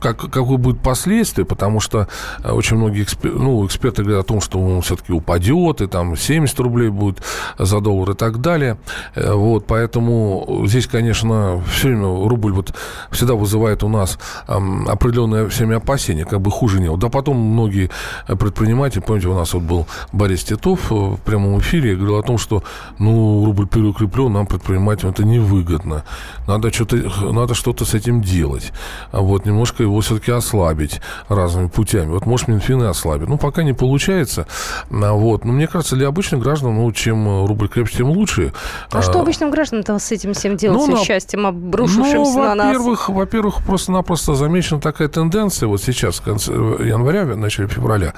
как, 0.00 0.18
какое 0.30 0.56
будет 0.56 0.80
последствие, 0.80 1.44
потому 1.44 1.80
что 1.80 2.08
э, 2.42 2.50
очень 2.50 2.76
многие 2.76 3.02
экспер, 3.02 3.32
ну, 3.32 3.66
эксперты 3.66 4.02
говорят 4.02 4.24
о 4.24 4.28
том, 4.28 4.40
что 4.40 4.58
он 4.58 4.80
все-таки 4.80 5.12
упадет, 5.12 5.80
и 5.80 5.86
там 5.86 6.16
70 6.16 6.58
рублей 6.60 6.88
будет 6.88 7.22
за 7.58 7.80
доллар 7.80 8.10
и 8.10 8.14
так 8.14 8.40
далее. 8.40 8.78
Э, 9.14 9.34
вот, 9.34 9.66
поэтому 9.66 10.62
здесь, 10.66 10.86
конечно, 10.86 11.62
все 11.70 11.88
время 11.88 12.28
рубль 12.28 12.52
вот 12.52 12.74
всегда 13.10 13.34
вызывает 13.34 13.82
у 13.82 13.88
нас 13.88 14.18
определенные 14.46 15.48
всеми 15.48 15.76
опасения, 15.76 16.24
как 16.24 16.40
бы 16.40 16.50
хуже 16.50 16.80
не 16.80 16.88
было. 16.88 16.98
Да 16.98 17.08
потом 17.08 17.36
многие 17.36 17.90
предприниматели, 18.26 19.00
помните, 19.00 19.28
у 19.28 19.34
нас 19.34 19.54
вот 19.54 19.62
был 19.62 19.86
Борис 20.12 20.44
Титов 20.44 20.90
в 20.90 21.16
прямом 21.24 21.58
эфире, 21.58 21.96
говорил 21.96 22.18
о 22.18 22.22
том, 22.22 22.38
что 22.38 22.62
ну, 22.98 23.44
рубль 23.44 23.66
переукреплен, 23.90 24.32
нам, 24.32 24.46
предпринимателям, 24.46 25.12
это 25.12 25.24
невыгодно. 25.24 26.04
Надо 26.46 26.72
что-то, 26.72 26.96
надо 27.32 27.54
что-то 27.54 27.84
с 27.84 27.94
этим 27.94 28.22
делать. 28.22 28.72
А 29.12 29.20
вот 29.20 29.46
немножко 29.46 29.82
его 29.82 30.00
все-таки 30.00 30.32
ослабить 30.32 31.00
разными 31.28 31.68
путями. 31.68 32.10
Вот, 32.10 32.26
может, 32.26 32.48
Минфин 32.48 32.82
и 32.82 32.86
ослабит. 32.86 33.28
Ну, 33.28 33.38
пока 33.38 33.62
не 33.62 33.72
получается. 33.72 34.46
А 34.90 35.12
вот. 35.12 35.44
Но 35.44 35.52
мне 35.52 35.66
кажется, 35.66 35.96
для 35.96 36.08
обычных 36.08 36.42
граждан, 36.42 36.74
ну, 36.76 36.90
чем 36.92 37.46
рубль 37.46 37.68
крепче, 37.68 37.98
тем 37.98 38.10
лучше. 38.10 38.52
А, 38.90 38.98
а 38.98 39.02
что 39.02 39.20
обычным 39.20 39.50
гражданам 39.50 39.98
с 39.98 40.12
этим 40.12 40.34
всем 40.34 40.56
делать, 40.56 40.88
ну, 40.88 40.96
с 40.96 41.02
счастьем, 41.02 41.46
обрушившимся 41.46 42.14
ну, 42.14 42.42
на 42.42 42.54
нас? 42.54 42.66
Во-первых, 42.66 43.08
во-первых, 43.08 43.64
просто-напросто 43.64 44.34
замечена 44.34 44.80
такая 44.80 45.08
тенденция 45.08 45.66
вот 45.66 45.82
сейчас, 45.82 46.16
в 46.16 46.22
конце 46.22 46.52
января, 46.52 47.24
в 47.24 47.36
начале 47.36 47.68
февраля, 47.68 48.14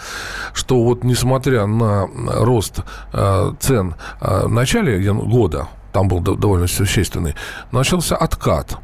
что 0.53 0.83
вот 0.83 1.05
несмотря 1.05 1.67
на 1.67 2.07
рост 2.13 2.81
э, 3.13 3.53
цен 3.61 3.95
э, 4.21 4.47
в 4.47 4.53
начале 4.53 5.13
года, 5.13 5.62
там 5.93 6.09
был 6.09 6.21
довольно 6.21 6.67
существенный, 6.67 7.35
начался 7.71 8.17
откат. 8.17 8.77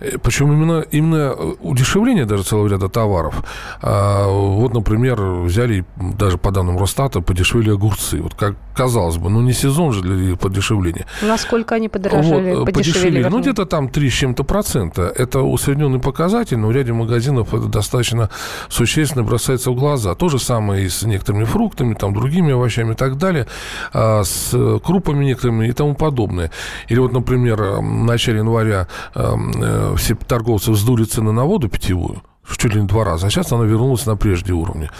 Э, 0.00 0.18
Причем 0.22 0.52
именно, 0.52 0.80
именно 0.90 1.34
удешевление 1.60 2.24
даже 2.24 2.42
целого 2.42 2.68
ряда 2.68 2.88
товаров. 2.88 3.44
А, 3.82 4.26
вот, 4.28 4.74
например, 4.74 5.20
взяли, 5.22 5.84
даже 5.96 6.38
по 6.38 6.50
данным 6.50 6.78
Росстата, 6.78 7.20
подешевели 7.20 7.70
огурцы. 7.70 8.20
Вот 8.22 8.34
как 8.34 8.56
казалось 8.74 9.16
бы, 9.16 9.30
ну 9.30 9.40
не 9.40 9.52
сезон 9.52 9.92
же 9.92 10.02
для 10.02 10.36
подешевления. 10.36 11.06
Насколько 11.22 11.76
они 11.76 11.88
подорожали, 11.88 12.54
вот, 12.54 12.66
подешевели? 12.66 13.04
подешевели. 13.04 13.28
Ну, 13.28 13.40
где-то 13.40 13.66
там 13.66 13.88
3 13.88 14.10
с 14.10 14.12
чем-то 14.12 14.44
процента. 14.44 15.02
Это 15.02 15.40
усредненный 15.42 16.00
показатель, 16.00 16.58
но 16.58 16.68
в 16.68 16.72
ряде 16.72 16.92
магазинов 16.92 17.54
это 17.54 17.66
достаточно 17.66 18.30
существенно 18.68 19.22
бросается 19.24 19.70
в 19.70 19.74
глаза. 19.76 20.14
То 20.14 20.28
же 20.28 20.38
самое 20.38 20.84
и 20.84 20.88
с 20.88 21.02
некоторыми 21.02 21.44
фруктами, 21.44 21.94
там, 21.94 22.14
другими 22.14 22.52
овощами 22.52 22.92
и 22.92 22.96
так 22.96 23.16
далее, 23.16 23.46
а, 23.92 24.22
с 24.24 24.50
крупами 24.84 25.24
некоторыми 25.24 25.68
и 25.68 25.72
тому 25.72 25.94
подобное. 25.94 26.50
Или 26.88 26.98
вот, 26.98 27.12
например, 27.12 27.62
в 27.62 27.82
начале 27.82 28.38
января 28.38 28.88
э, 29.14 29.94
все 29.96 30.14
торговцы 30.14 30.70
вздули 30.70 31.04
цены 31.04 31.32
на 31.32 31.44
воду 31.44 31.68
питьевую, 31.68 32.22
чуть 32.56 32.74
ли 32.74 32.80
не 32.80 32.86
два 32.86 33.04
раза, 33.04 33.26
а 33.26 33.30
сейчас 33.30 33.52
она 33.52 33.64
вернулась 33.64 34.06
на 34.06 34.16
прежние 34.16 34.54
уровни. 34.54 34.90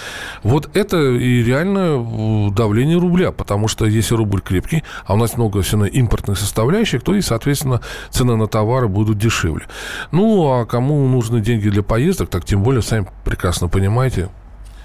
Вот 0.42 0.76
это 0.76 0.96
и 0.98 1.42
реально 1.42 2.50
давление 2.50 2.98
рубля, 2.98 3.32
потому 3.32 3.68
что 3.68 3.86
если 3.86 4.14
рубль 4.14 4.40
крепкий, 4.40 4.84
а 5.06 5.14
у 5.14 5.16
нас 5.16 5.36
много 5.36 5.62
все 5.62 5.72
равно 5.72 5.86
импортных 5.86 6.38
составляющих, 6.38 7.02
то 7.02 7.14
и, 7.14 7.20
соответственно, 7.20 7.80
цены 8.10 8.36
на 8.36 8.46
товары 8.46 8.88
будут 8.88 9.18
дешевле. 9.18 9.66
Ну, 10.10 10.48
а 10.52 10.66
кому 10.66 11.06
нужны 11.08 11.40
деньги 11.40 11.68
для 11.68 11.82
поездок, 11.82 12.28
так 12.28 12.44
тем 12.44 12.62
более, 12.62 12.82
сами 12.82 13.06
прекрасно 13.24 13.68
понимаете, 13.68 14.28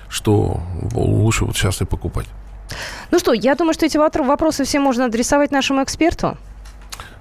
что 0.10 0.62
лучше 0.94 1.46
вот 1.46 1.56
сейчас 1.56 1.82
и 1.82 1.86
покупать. 1.86 2.26
Ну 3.12 3.20
что, 3.20 3.34
я 3.34 3.56
думаю, 3.56 3.74
что 3.74 3.86
эти 3.86 3.98
вопросы 3.98 4.64
все 4.64 4.80
можно 4.80 5.06
адресовать 5.06 5.52
нашему 5.52 5.84
эксперту. 5.84 6.38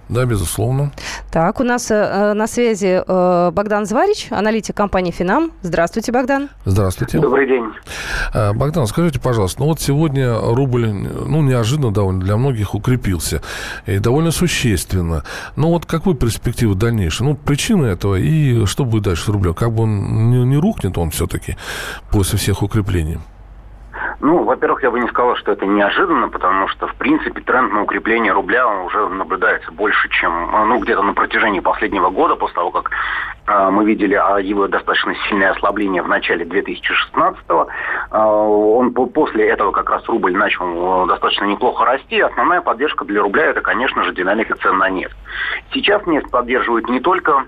Да, 0.09 0.25
безусловно. 0.25 0.91
Так, 1.31 1.61
у 1.61 1.65
нас 1.65 1.91
э, 1.91 2.33
на 2.33 2.47
связи 2.47 3.03
э, 3.07 3.51
Богдан 3.53 3.85
Зварич, 3.85 4.29
аналитик 4.31 4.75
компании 4.75 5.11
«Финам». 5.11 5.53
Здравствуйте, 5.61 6.13
Богдан. 6.13 6.49
Здравствуйте. 6.65 7.19
Добрый 7.19 7.47
день. 7.47 7.65
Э, 8.33 8.53
Богдан, 8.55 8.87
скажите, 8.87 9.21
пожалуйста, 9.21 9.61
ну 9.61 9.67
вот 9.67 9.81
сегодня 9.81 10.35
рубль, 10.39 10.89
ну, 10.89 11.43
неожиданно 11.43 11.93
довольно 11.93 12.21
для 12.21 12.37
многих 12.39 12.75
укрепился, 12.75 13.43
и 13.87 13.99
довольно 13.99 14.31
существенно. 14.31 15.25
Но 15.57 15.71
вот 15.71 15.85
какой 15.85 16.15
перспективы 16.15 16.75
дальнейшей? 16.75 17.27
Ну, 17.27 17.35
причины 17.35 17.87
этого 17.87 18.15
и 18.15 18.65
что 18.65 18.85
будет 18.87 19.05
дальше 19.05 19.25
с 19.25 19.29
рублем? 19.29 19.53
Как 19.53 19.73
бы 19.73 19.83
он 19.83 20.31
не, 20.31 20.45
не 20.45 20.57
рухнет 20.57 20.97
он 20.97 21.11
все-таки 21.11 21.57
после 22.11 22.39
всех 22.39 22.63
укреплений? 22.63 23.19
Ну, 24.21 24.43
во-первых, 24.43 24.83
я 24.83 24.91
бы 24.91 24.99
не 24.99 25.07
сказал, 25.09 25.37
что 25.37 25.53
это 25.53 25.65
неожиданно, 25.65 26.29
потому 26.29 26.67
что, 26.69 26.89
в 26.89 26.95
принципе, 26.97 27.41
тренд 27.41 27.73
на 27.73 27.83
укрепление 27.83 28.33
рубля 28.33 28.67
уже 28.67 29.09
наблюдается 29.09 29.71
больше, 29.71 30.09
чем, 30.09 30.51
ну, 30.69 30.81
где-то 30.81 31.03
на 31.03 31.15
протяжении 31.15 31.61
последнего 31.61 32.11
года, 32.11 32.35
после 32.35 32.57
того, 32.57 32.73
как 32.73 32.91
э, 33.47 33.71
мы 33.71 33.85
видели 33.85 34.15
а, 34.15 34.39
его 34.39 34.67
достаточно 34.67 35.15
сильное 35.29 35.53
ослабление 35.53 36.03
в 36.03 36.09
начале 36.09 36.45
2016-го. 36.45 37.69
Э, 38.11 38.19
он 38.19 38.93
после 38.93 39.49
этого 39.51 39.71
как 39.71 39.89
раз 39.89 40.05
рубль 40.09 40.37
начал 40.37 41.07
достаточно 41.07 41.45
неплохо 41.45 41.85
расти. 41.85 42.19
Основная 42.21 42.61
поддержка 42.61 43.05
для 43.05 43.23
рубля 43.23 43.45
это, 43.47 43.61
конечно 43.61 44.03
же, 44.03 44.13
динамика 44.13 44.57
цен 44.57 44.79
на 44.79 44.89
нефть. 44.91 45.17
Сейчас 45.73 46.05
нефть 46.07 46.31
поддерживает 46.31 46.89
не 46.89 46.99
только 46.99 47.45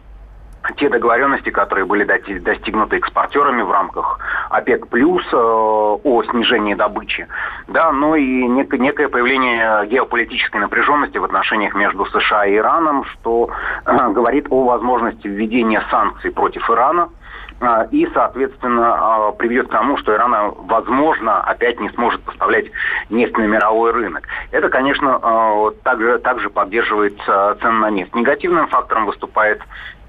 те 0.77 0.89
договоренности, 0.89 1.51
которые 1.51 1.85
были 1.85 2.05
достигнуты 2.05 2.97
экспортерами 2.97 3.63
в 3.63 3.71
рамках 3.71 4.19
ОПЕК+, 4.51 4.89
плюс 4.89 5.25
э, 5.33 5.37
о 5.37 6.23
снижении 6.31 6.75
добычи, 6.75 7.27
да, 7.69 7.93
но 7.93 8.17
и 8.17 8.45
нек- 8.47 8.77
некое 8.77 9.09
появление 9.09 9.87
геополитической 9.87 10.59
напряженности 10.59 11.19
в 11.19 11.25
отношениях 11.25 11.75
между 11.75 12.05
США 12.07 12.47
и 12.47 12.57
Ираном, 12.57 13.05
что 13.05 13.51
э, 13.85 14.11
говорит 14.11 14.47
о 14.51 14.65
возможности 14.65 15.27
введения 15.27 15.83
санкций 15.91 16.31
против 16.31 16.69
Ирана, 16.71 17.09
э, 17.61 17.87
и, 17.91 18.09
соответственно, 18.13 19.33
приведет 19.39 19.69
к 19.69 19.73
тому, 19.73 19.97
что 19.99 20.15
Иран, 20.15 20.55
возможно, 20.67 21.41
опять 21.43 21.81
не 21.81 21.91
сможет 21.91 22.23
поставлять 22.23 22.67
нефть 23.09 23.37
на 23.37 23.47
мировой 23.47 23.93
рынок. 23.93 24.25
Это, 24.51 24.69
конечно, 24.69 25.73
также, 25.83 26.19
также 26.19 26.51
поддерживает 26.51 27.19
цены 27.61 27.79
на 27.79 27.91
нефть. 27.91 28.15
Негативным 28.15 28.67
фактором 28.69 29.07
выступает 29.07 29.61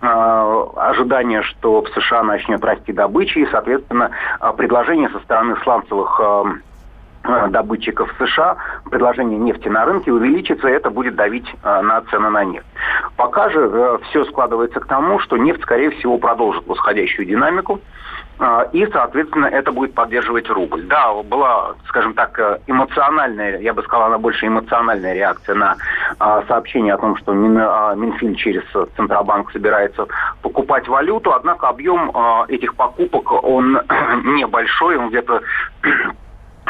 ожидание, 0.01 1.43
что 1.43 1.81
в 1.81 1.89
США 1.89 2.23
начнет 2.23 2.63
расти 2.63 2.91
добыча, 2.91 3.39
и, 3.39 3.45
соответственно, 3.51 4.11
э, 4.39 4.53
предложение 4.57 5.09
со 5.09 5.19
стороны 5.19 5.55
сланцевых 5.63 6.19
э, 6.23 6.43
Э, 7.23 7.47
добытчиков 7.49 8.11
США 8.17 8.57
предложение 8.89 9.37
нефти 9.37 9.67
на 9.67 9.85
рынке 9.85 10.11
увеличится, 10.11 10.67
и 10.67 10.71
это 10.71 10.89
будет 10.89 11.15
давить 11.15 11.45
э, 11.63 11.81
на 11.81 12.01
цены 12.01 12.31
на 12.31 12.43
нефть. 12.43 12.65
Пока 13.15 13.49
же 13.49 13.69
э, 13.71 13.97
все 14.09 14.25
складывается 14.25 14.79
к 14.79 14.87
тому, 14.87 15.19
что 15.19 15.37
нефть, 15.37 15.61
скорее 15.61 15.91
всего, 15.91 16.17
продолжит 16.17 16.65
восходящую 16.65 17.27
динамику, 17.27 17.79
и, 18.71 18.87
соответственно, 18.91 19.45
это 19.45 19.71
будет 19.71 19.93
поддерживать 19.93 20.49
рубль. 20.49 20.83
Да, 20.83 21.13
была, 21.23 21.75
скажем 21.87 22.13
так, 22.13 22.61
эмоциональная, 22.67 23.59
я 23.59 23.73
бы 23.73 23.83
сказал, 23.83 24.07
она 24.07 24.17
больше 24.17 24.47
эмоциональная 24.47 25.13
реакция 25.13 25.55
на 25.55 25.75
сообщение 26.47 26.95
о 26.95 26.97
том, 26.97 27.17
что 27.17 27.33
Минфин 27.33 28.35
через 28.35 28.63
Центробанк 28.95 29.51
собирается 29.51 30.07
покупать 30.41 30.87
валюту, 30.87 31.33
однако 31.33 31.69
объем 31.69 32.11
этих 32.47 32.75
покупок, 32.75 33.43
он 33.43 33.73
небольшой, 34.23 34.97
он 34.97 35.09
где-то 35.09 35.41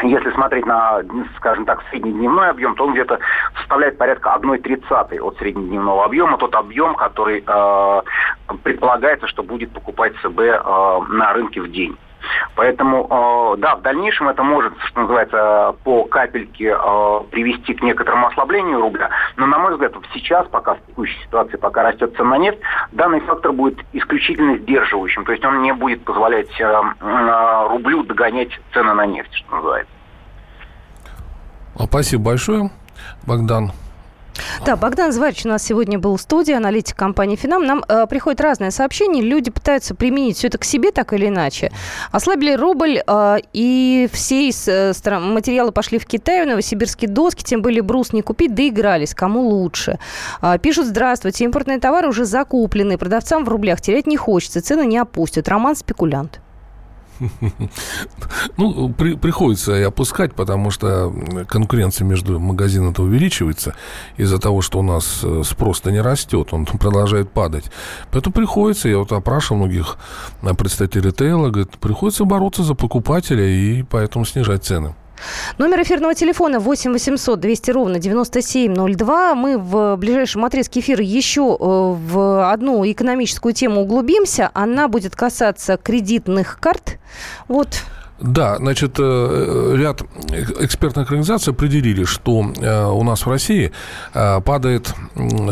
если 0.02 0.30
смотреть 0.32 0.66
на, 0.66 1.02
скажем 1.36 1.64
так, 1.64 1.82
среднедневной 1.90 2.50
объем, 2.50 2.74
то 2.74 2.84
он 2.84 2.92
где-то 2.92 3.18
составляет 3.58 3.98
порядка 3.98 4.36
1,30 4.40 5.20
от 5.20 5.36
среднедневного 5.38 6.04
объема, 6.04 6.38
тот 6.38 6.54
объем, 6.54 6.94
который 6.94 7.44
э, 7.46 8.02
предполагается, 8.62 9.26
что 9.28 9.42
будет 9.42 9.72
покупать 9.72 10.14
ЦБ 10.22 10.38
э, 10.38 11.00
на 11.08 11.32
рынке 11.32 11.60
в 11.60 11.70
день. 11.70 11.96
Поэтому, 12.54 13.54
э, 13.54 13.60
да, 13.60 13.76
в 13.76 13.82
дальнейшем 13.82 14.28
это 14.28 14.42
может, 14.42 14.72
что 14.84 15.00
называется, 15.00 15.74
по 15.84 16.04
капельке 16.04 16.76
э, 16.78 17.20
привести 17.30 17.74
к 17.74 17.82
некоторому 17.82 18.28
ослаблению 18.28 18.80
рубля. 18.80 19.10
Но, 19.36 19.46
на 19.46 19.58
мой 19.58 19.72
взгляд, 19.72 19.92
сейчас, 20.14 20.46
пока 20.48 20.74
в 20.74 20.86
текущей 20.86 21.18
ситуации, 21.24 21.56
пока 21.56 21.82
растет 21.82 22.14
цена 22.16 22.30
на 22.30 22.38
нефть, 22.38 22.58
данный 22.92 23.20
фактор 23.20 23.52
будет 23.52 23.78
исключительно 23.92 24.56
сдерживающим. 24.58 25.24
То 25.24 25.32
есть 25.32 25.44
он 25.44 25.62
не 25.62 25.72
будет 25.72 26.04
позволять 26.04 26.48
э, 26.60 26.82
рублю 27.68 28.04
догонять 28.04 28.50
цены 28.72 28.94
на 28.94 29.06
нефть, 29.06 29.34
что 29.34 29.56
называется. 29.56 29.92
Спасибо 31.76 32.24
большое, 32.24 32.70
Богдан. 33.26 33.72
Да, 34.64 34.76
Богдан 34.76 35.12
Зварич 35.12 35.44
у 35.44 35.48
нас 35.48 35.62
сегодня 35.62 35.98
был 35.98 36.16
в 36.16 36.20
студии, 36.20 36.52
аналитик 36.52 36.96
компании 36.96 37.36
«Финам». 37.36 37.64
Нам 37.64 37.84
э, 37.88 38.06
приходит 38.06 38.40
разное 38.40 38.70
сообщение, 38.70 39.22
люди 39.22 39.50
пытаются 39.50 39.94
применить 39.94 40.36
все 40.36 40.48
это 40.48 40.58
к 40.58 40.64
себе 40.64 40.90
так 40.90 41.12
или 41.12 41.28
иначе. 41.28 41.72
Ослабили 42.10 42.54
рубль, 42.54 43.02
э, 43.06 43.36
и 43.52 44.08
все 44.12 44.48
из, 44.48 44.68
э, 44.68 44.92
материалы 45.18 45.72
пошли 45.72 45.98
в 45.98 46.06
Китай, 46.06 46.44
в 46.44 46.48
новосибирские 46.48 47.10
доски, 47.10 47.42
тем 47.42 47.62
более 47.62 47.82
брус 47.82 48.12
не 48.12 48.22
купить, 48.22 48.54
доигрались, 48.54 49.14
кому 49.14 49.48
лучше. 49.48 49.98
Э, 50.40 50.58
пишут, 50.58 50.86
здравствуйте, 50.86 51.44
импортные 51.44 51.78
товары 51.78 52.08
уже 52.08 52.24
закуплены, 52.24 52.98
продавцам 52.98 53.44
в 53.44 53.48
рублях 53.48 53.80
терять 53.80 54.06
не 54.06 54.16
хочется, 54.16 54.62
цены 54.62 54.86
не 54.86 54.98
опустят. 54.98 55.48
Роман 55.48 55.76
спекулянт. 55.76 56.40
Ну, 58.56 58.92
при, 58.92 59.14
приходится 59.14 59.74
и 59.78 59.82
опускать, 59.82 60.34
потому 60.34 60.70
что 60.70 61.12
конкуренция 61.48 62.04
между 62.04 62.38
магазинами 62.38 62.94
увеличивается 62.98 63.74
из-за 64.16 64.38
того, 64.38 64.62
что 64.62 64.80
у 64.80 64.82
нас 64.82 65.20
э, 65.22 65.42
спрос-то 65.44 65.90
не 65.90 66.00
растет, 66.00 66.48
он 66.52 66.66
продолжает 66.80 67.30
падать. 67.30 67.70
Поэтому 68.10 68.32
приходится, 68.32 68.88
я 68.88 68.98
вот 68.98 69.12
опрашивал 69.12 69.58
многих 69.58 69.96
э, 70.42 70.54
представителей 70.54 71.08
ритейла, 71.08 71.50
говорит, 71.50 71.78
приходится 71.78 72.24
бороться 72.24 72.62
за 72.62 72.74
покупателя 72.74 73.46
и 73.46 73.82
поэтому 73.82 74.24
снижать 74.24 74.64
цены. 74.64 74.94
Номер 75.58 75.82
эфирного 75.82 76.14
телефона 76.14 76.60
8 76.60 76.92
800 76.92 77.40
200 77.40 77.70
ровно 77.70 77.98
9702. 77.98 79.34
Мы 79.34 79.58
в 79.58 79.96
ближайшем 79.96 80.44
отрезке 80.44 80.80
эфира 80.80 81.02
еще 81.02 81.56
э, 81.58 81.64
в 81.64 82.50
одну 82.50 82.84
экономическую 82.90 83.54
тему 83.54 83.82
углубимся. 83.82 84.50
Она 84.54 84.88
будет 84.88 85.16
касаться 85.16 85.76
кредитных 85.76 86.58
карт. 86.60 86.98
Вот 87.48 87.82
да, 88.22 88.56
значит, 88.56 88.94
э, 88.98 89.74
ряд 89.76 90.02
экспертных 90.60 91.08
организаций 91.08 91.52
определили, 91.52 92.04
что 92.04 92.50
э, 92.56 92.86
у 92.86 93.02
нас 93.02 93.26
в 93.26 93.30
России 93.30 93.72
э, 94.14 94.40
падает 94.40 94.94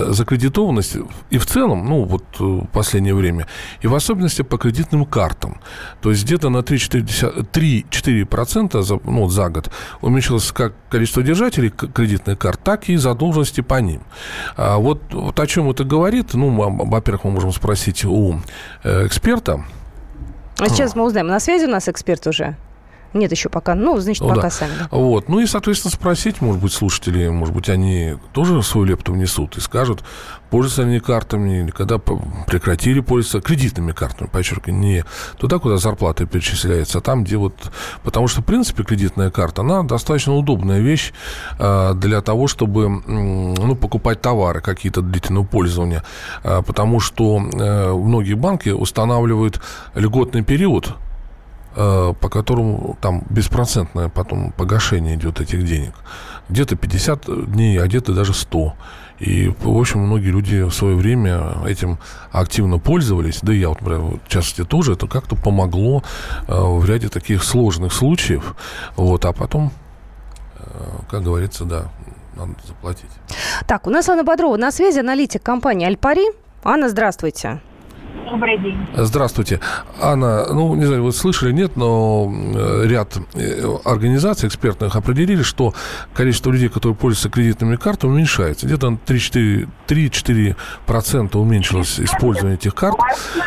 закредитованность 0.09 0.97
и 1.31 1.39
в 1.39 1.47
целом, 1.47 1.89
ну, 1.89 2.05
вот 2.05 2.23
в 2.39 2.67
последнее 2.67 3.15
время, 3.15 3.49
и 3.83 3.89
в 3.89 3.95
особенности 3.95 4.43
по 4.43 4.57
кредитным 4.57 5.05
картам. 5.05 5.61
То 6.01 6.11
есть 6.11 6.25
где-то 6.25 6.49
на 6.49 6.59
3-4% 6.59 8.83
за, 8.83 9.01
ну, 9.05 9.29
за 9.29 9.49
год 9.49 9.69
уменьшилось 10.01 10.53
как 10.53 10.75
количество 10.91 11.25
держателей 11.25 11.71
кредитных 11.71 12.39
карт, 12.39 12.61
так 12.63 12.89
и 12.89 12.95
задолженности 12.97 13.63
по 13.63 13.81
ним. 13.81 14.03
А 14.57 14.79
вот, 14.79 15.03
вот 15.13 15.41
о 15.41 15.47
чем 15.47 15.71
это 15.71 15.83
говорит, 15.83 16.35
ну, 16.35 16.51
во-первых, 16.51 17.25
мы 17.25 17.33
можем 17.33 17.51
спросить 17.53 18.05
у 18.05 18.41
эксперта, 18.85 19.65
а 20.61 20.69
сейчас 20.69 20.95
мы 20.95 21.05
узнаем. 21.05 21.27
На 21.27 21.41
связи 21.41 21.65
у 21.65 21.71
нас 21.71 21.89
эксперт 21.89 22.27
уже? 22.27 22.57
Нет 23.13 23.33
еще 23.33 23.49
пока. 23.49 23.75
Ну, 23.75 23.99
значит, 23.99 24.23
ну, 24.23 24.29
пока 24.29 24.43
да. 24.43 24.51
сами. 24.51 24.73
Да. 24.79 24.89
Вот. 24.91 25.29
Ну 25.29 25.41
и, 25.41 25.47
соответственно, 25.47 25.93
спросить, 25.93 26.41
может 26.41 26.63
быть, 26.63 26.73
слушатели, 26.73 27.29
может 27.29 27.55
быть, 27.55 27.69
они 27.69 28.17
тоже 28.33 28.63
свою 28.63 28.87
лепту 28.87 29.13
внесут 29.13 29.57
и 29.57 29.61
скажут, 29.61 30.05
пользуются 30.51 30.83
они 30.83 31.01
картами, 31.01 31.63
или 31.63 31.71
когда 31.71 31.99
прекратили 31.99 33.01
пользоваться 33.01 33.41
кредитными 33.41 33.93
картами, 33.93 34.29
подчеркиваю, 34.29 34.79
не 34.79 35.05
туда, 35.39 35.59
куда 35.59 35.79
зарплата 35.79 36.27
перечисляется, 36.27 36.99
а 36.99 37.01
там, 37.01 37.25
где 37.25 37.37
вот... 37.37 37.55
Потому 38.03 38.29
что, 38.29 38.43
в 38.43 38.45
принципе, 38.45 38.85
кредитная 38.85 39.31
карта, 39.31 39.63
она 39.63 39.83
достаточно 39.83 40.35
удобная 40.35 40.81
вещь 40.81 41.13
э, 41.59 41.95
для 41.95 42.21
того, 42.21 42.47
чтобы, 42.47 42.89
ну, 42.89 43.75
покупать 43.75 44.21
товары 44.21 44.61
какие-то 44.61 45.03
длительного 45.03 45.45
пользования, 45.45 46.05
э, 46.43 46.63
потому 46.67 47.01
что 47.01 47.39
э, 47.39 47.93
многие 47.93 48.35
банки 48.35 48.69
устанавливают 48.69 49.61
льготный 49.95 50.43
период 50.43 50.97
по 52.21 52.29
которому 52.29 52.97
там 53.01 53.23
беспроцентное 53.31 54.09
потом 54.09 54.53
погашение 54.53 55.15
идет 55.15 55.41
этих 55.41 55.65
денег. 55.65 55.95
Где-то 56.49 56.77
50 56.77 57.53
дней, 57.53 57.81
а 57.81 57.87
где-то 57.87 58.13
даже 58.13 58.35
100. 58.35 58.75
И, 59.21 59.49
в 59.61 59.79
общем, 59.79 60.01
многие 60.01 60.31
люди 60.31 60.63
в 60.63 60.73
свое 60.73 60.97
время 60.97 61.59
этим 61.67 61.99
активно 62.33 62.79
пользовались, 62.79 63.41
да 63.43 63.53
и 63.53 63.59
я, 63.59 63.69
вот, 63.69 63.81
в 63.81 64.29
частности, 64.29 64.65
тоже, 64.65 64.95
это 64.95 65.07
как-то 65.07 65.37
помогло 65.37 66.03
э, 66.49 66.55
в 66.55 66.85
ряде 66.87 67.09
таких 67.09 67.45
сложных 67.45 67.93
случаев. 67.93 68.57
Вот, 68.97 69.27
а 69.27 69.33
потом, 69.33 69.73
э, 70.57 70.63
как 71.11 71.23
говорится, 71.23 71.67
да, 71.67 71.93
надо 72.35 72.55
заплатить. 72.67 73.11
Так, 73.67 73.87
у 73.87 73.91
нас 73.91 74.09
Анна 74.09 74.25
Бодрова 74.25 74.57
на 74.57 74.73
связи, 74.73 75.01
аналитик 75.01 75.43
компании 75.43 75.87
«Альпари». 75.87 76.25
Анна, 76.65 76.89
здравствуйте. 76.89 77.61
Добрый 78.29 78.59
день. 78.59 78.77
Здравствуйте. 78.95 79.61
Анна, 80.01 80.47
ну, 80.53 80.75
не 80.75 80.85
знаю, 80.85 81.05
вы 81.05 81.13
слышали, 81.13 81.53
нет, 81.53 81.77
но 81.77 82.29
э, 82.33 82.87
ряд 82.87 83.17
э, 83.35 83.63
организаций 83.85 84.49
экспертных 84.49 84.97
определили, 84.97 85.43
что 85.43 85.73
количество 86.15 86.51
людей, 86.51 86.69
которые 86.69 86.97
пользуются 86.97 87.31
кредитными 87.31 87.77
картами, 87.77 88.11
уменьшается. 88.13 88.67
Где-то 88.67 88.99
3-4% 89.07 91.37
уменьшилось 91.37 92.01
использование 92.01 92.57
этих 92.57 92.75
карт. 92.75 92.97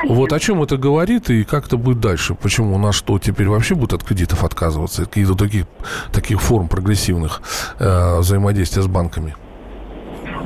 Вот 0.08 0.32
о 0.34 0.40
чем 0.40 0.64
это 0.64 0.78
говорит 0.78 1.30
и 1.30 1.44
как 1.44 1.68
это 1.68 1.78
будет 1.78 2.00
дальше? 2.00 2.34
Почему 2.36 2.76
у 2.76 2.80
нас 2.80 2.96
что, 2.96 3.20
теперь 3.20 3.48
вообще 3.48 3.76
будут 3.76 3.94
от 3.94 4.04
кредитов 4.04 4.44
отказываться? 4.44 5.06
Какие-то 5.06 5.36
таких, 5.36 5.66
таких 6.12 6.42
форм 6.42 6.68
прогрессивных 6.68 7.42
э, 7.80 8.18
взаимодействия 8.20 8.82
с 8.82 8.88
банками? 8.88 9.36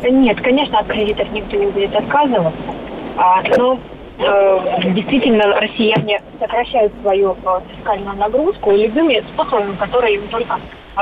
Нет, 0.04 0.40
конечно, 0.42 0.80
от 0.80 0.88
кредитов 0.88 1.30
никто 1.32 1.56
не 1.58 1.72
будет 1.72 1.96
отказываться. 1.96 2.62
А, 3.18 3.42
но 3.58 3.80
действительно 4.18 5.46
россияне 5.60 6.22
сокращают 6.40 6.92
свою 7.02 7.34
э, 7.34 7.60
фискальную 7.70 8.16
нагрузку 8.18 8.72
любыми 8.72 9.24
способами, 9.34 9.76
которые 9.76 10.16
им 10.16 10.28
только 10.30 10.60
э, 10.98 11.02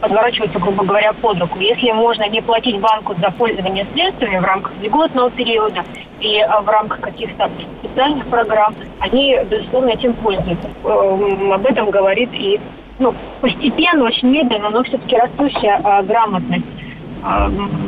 подворачиваются, 0.00 0.58
грубо 0.58 0.84
говоря, 0.84 1.14
под 1.14 1.40
руку. 1.40 1.58
Если 1.58 1.90
можно 1.92 2.28
не 2.28 2.42
платить 2.42 2.78
банку 2.80 3.14
за 3.14 3.30
пользование 3.30 3.86
средствами 3.94 4.38
в 4.38 4.44
рамках 4.44 4.72
льготного 4.82 5.30
периода 5.30 5.84
и 6.20 6.38
в 6.62 6.68
рамках 6.68 7.00
каких-то 7.00 7.50
специальных 7.82 8.26
программ, 8.26 8.74
они, 8.98 9.38
безусловно, 9.50 9.90
этим 9.90 10.12
пользуются. 10.14 10.68
Об 10.84 11.64
этом 11.64 11.90
говорит 11.90 12.28
и 12.34 12.60
ну, 12.98 13.14
постепенно, 13.40 14.04
очень 14.04 14.28
медленно, 14.28 14.68
но 14.70 14.84
все-таки 14.84 15.16
растущая 15.16 15.80
грамотность 16.02 16.64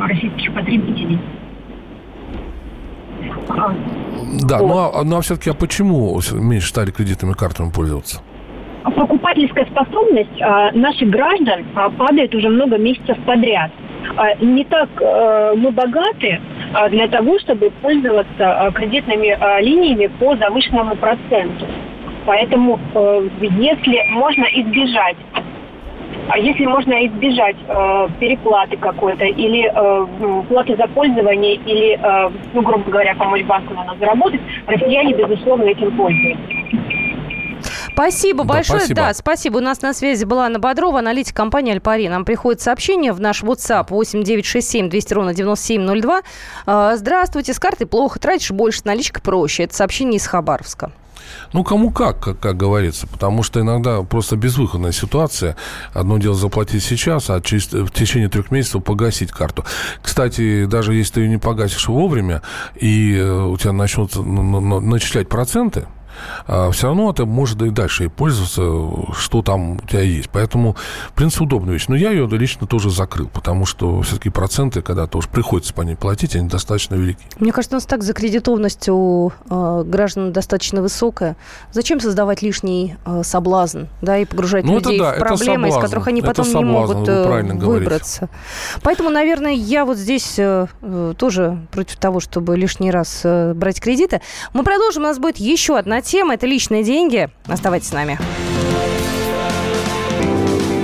российских 0.01 0.53
потребителей. 0.53 1.19
Да, 4.43 4.57
вот. 4.59 4.67
ну 4.67 4.77
а, 4.77 5.03
ну, 5.03 5.17
а 5.17 5.21
все-таки, 5.21 5.49
а 5.49 5.53
почему 5.53 6.19
меньше 6.33 6.69
стали 6.69 6.91
кредитными 6.91 7.33
картами 7.33 7.71
пользоваться? 7.71 8.21
Покупательская 8.83 9.65
способность 9.65 10.41
а, 10.41 10.71
наших 10.71 11.09
граждан 11.09 11.65
а, 11.75 11.89
падает 11.89 12.33
уже 12.33 12.49
много 12.49 12.77
месяцев 12.77 13.17
подряд. 13.25 13.71
А, 14.15 14.35
не 14.35 14.63
так 14.65 14.89
а, 15.01 15.53
мы 15.55 15.71
богаты 15.71 16.39
а, 16.73 16.89
для 16.89 17.07
того, 17.07 17.39
чтобы 17.39 17.69
пользоваться 17.81 18.27
а, 18.39 18.71
кредитными 18.71 19.29
а, 19.29 19.59
линиями 19.59 20.07
по 20.19 20.35
завышенному 20.37 20.95
проценту. 20.95 21.65
Поэтому, 22.27 22.77
э, 22.93 23.29
если 23.39 24.11
можно 24.11 24.43
избежать 24.43 25.15
а 26.29 26.37
если 26.37 26.65
можно 26.65 26.93
избежать 27.07 27.55
э, 27.67 28.07
переплаты 28.19 28.77
какой-то 28.77 29.25
или 29.25 29.71
э, 29.73 30.43
платы 30.49 30.75
за 30.75 30.87
пользование, 30.87 31.55
или, 31.55 31.97
э, 31.97 32.31
ну, 32.53 32.61
грубо 32.61 32.89
говоря, 32.89 33.15
помочь 33.15 33.45
банку 33.45 33.73
на 33.73 33.85
нас 33.85 33.97
заработать, 33.97 34.41
россияне, 34.67 35.13
безусловно, 35.13 35.63
этим 35.63 35.95
пользуются. 35.95 36.43
Спасибо 37.97 38.43
да, 38.43 38.53
большое. 38.53 38.79
Спасибо. 38.81 39.01
Да, 39.01 39.13
спасибо. 39.13 39.57
У 39.57 39.61
нас 39.61 39.81
на 39.81 39.91
связи 39.93 40.23
была 40.23 40.45
Анна 40.45 40.59
Бодрова, 40.59 40.99
аналитик 40.99 41.35
компании 41.35 41.73
«Альпари». 41.73 42.07
Нам 42.07 42.25
приходит 42.25 42.61
сообщение 42.61 43.11
в 43.11 43.19
наш 43.19 43.41
WhatsApp 43.41 43.87
8967 43.89 44.87
200 44.89 45.13
ровно 45.15 45.33
9702. 45.33 46.21
А, 46.67 46.95
здравствуйте, 46.95 47.53
с 47.53 47.59
карты 47.59 47.87
плохо 47.87 48.19
тратишь, 48.19 48.51
больше 48.51 48.81
наличка 48.85 49.19
проще. 49.19 49.63
Это 49.63 49.73
сообщение 49.73 50.17
из 50.17 50.27
Хабаровска. 50.27 50.91
Ну, 51.53 51.63
кому 51.63 51.91
как, 51.91 52.19
как, 52.19 52.39
как 52.39 52.57
говорится, 52.57 53.07
потому 53.07 53.43
что 53.43 53.59
иногда 53.61 54.01
просто 54.03 54.35
безвыходная 54.35 54.91
ситуация. 54.91 55.55
Одно 55.93 56.17
дело 56.17 56.35
заплатить 56.35 56.83
сейчас, 56.83 57.29
а 57.29 57.41
через, 57.41 57.71
в 57.71 57.89
течение 57.89 58.29
трех 58.29 58.51
месяцев 58.51 58.83
погасить 58.83 59.31
карту. 59.31 59.63
Кстати, 60.01 60.65
даже 60.65 60.93
если 60.93 61.13
ты 61.15 61.21
ее 61.21 61.29
не 61.29 61.37
погасишь 61.37 61.87
вовремя, 61.87 62.41
и 62.75 63.15
э, 63.15 63.43
у 63.43 63.57
тебя 63.57 63.71
начнут 63.73 64.15
начислять 64.15 65.29
проценты, 65.29 65.87
все 66.45 66.87
равно 66.87 67.09
это 67.09 67.25
может 67.25 67.61
и 67.61 67.69
дальше 67.69 68.05
и 68.05 68.07
пользоваться, 68.07 69.13
что 69.13 69.41
там 69.41 69.77
у 69.77 69.81
тебя 69.81 70.01
есть. 70.01 70.29
Поэтому, 70.31 70.75
в 71.09 71.13
принципе, 71.13 71.45
удобная 71.45 71.73
вещь. 71.73 71.85
Но 71.87 71.95
я 71.95 72.11
ее 72.11 72.27
лично 72.27 72.67
тоже 72.67 72.89
закрыл, 72.89 73.27
потому 73.27 73.65
что 73.65 74.01
все-таки 74.01 74.29
проценты, 74.29 74.81
когда 74.81 75.07
тоже 75.07 75.27
приходится 75.29 75.73
по 75.73 75.81
ней 75.81 75.95
платить, 75.95 76.35
они 76.35 76.47
достаточно 76.47 76.95
велики. 76.95 77.19
Мне 77.39 77.51
кажется, 77.51 77.75
у 77.75 77.77
нас 77.77 77.85
так 77.85 78.03
закредитованность 78.03 78.89
у 78.89 79.31
э, 79.49 79.83
граждан 79.85 80.31
достаточно 80.31 80.81
высокая. 80.81 81.35
Зачем 81.71 81.99
создавать 81.99 82.41
лишний 82.41 82.95
э, 83.05 83.23
соблазн, 83.23 83.83
да, 84.01 84.17
и 84.17 84.25
погружать 84.25 84.65
ну, 84.65 84.75
людей 84.75 84.99
да, 84.99 85.13
в 85.13 85.19
проблемы, 85.19 85.69
из 85.69 85.75
которых 85.75 86.07
они 86.07 86.21
потом 86.21 86.45
соблазн, 86.45 86.65
не 86.65 86.71
могут 86.71 87.09
э, 87.09 87.53
выбраться? 87.53 88.19
Говорите. 88.21 88.29
Поэтому, 88.83 89.09
наверное, 89.09 89.53
я 89.53 89.85
вот 89.85 89.97
здесь 89.97 90.35
э, 90.37 90.67
э, 90.81 91.13
тоже 91.17 91.59
против 91.71 91.97
того, 91.97 92.19
чтобы 92.19 92.57
лишний 92.57 92.91
раз 92.91 93.21
э, 93.23 93.53
брать 93.53 93.81
кредиты. 93.81 94.21
Мы 94.53 94.63
продолжим, 94.63 95.03
у 95.03 95.05
нас 95.05 95.19
будет 95.19 95.37
еще 95.37 95.77
одна 95.77 96.01
тема. 96.07 96.33
Это 96.35 96.47
личные 96.47 96.83
деньги. 96.83 97.29
Оставайтесь 97.47 97.89
с 97.89 97.91
нами. 97.91 98.17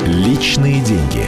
Личные 0.05 0.81
деньги. 0.81 1.25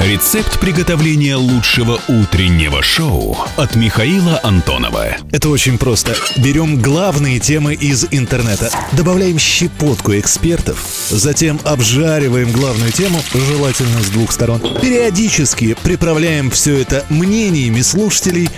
Рецепт 0.00 0.58
приготовления 0.58 1.36
лучшего 1.36 2.00
утреннего 2.08 2.82
шоу 2.82 3.36
от 3.56 3.76
Михаила 3.76 4.40
Антонова. 4.42 5.16
Это 5.32 5.50
очень 5.50 5.76
просто. 5.76 6.14
Берем 6.38 6.80
главные 6.80 7.38
темы 7.40 7.74
из 7.74 8.06
интернета, 8.10 8.70
добавляем 8.92 9.38
щепотку 9.38 10.12
экспертов, 10.18 10.82
затем 11.10 11.60
обжариваем 11.62 12.50
главную 12.52 12.90
тему, 12.90 13.18
желательно 13.34 14.00
с 14.00 14.08
двух 14.08 14.32
сторон. 14.32 14.60
Периодически 14.80 15.76
приправляем 15.82 16.50
все 16.50 16.80
это 16.80 17.04
мнениями 17.10 17.82
слушателей 17.82 18.48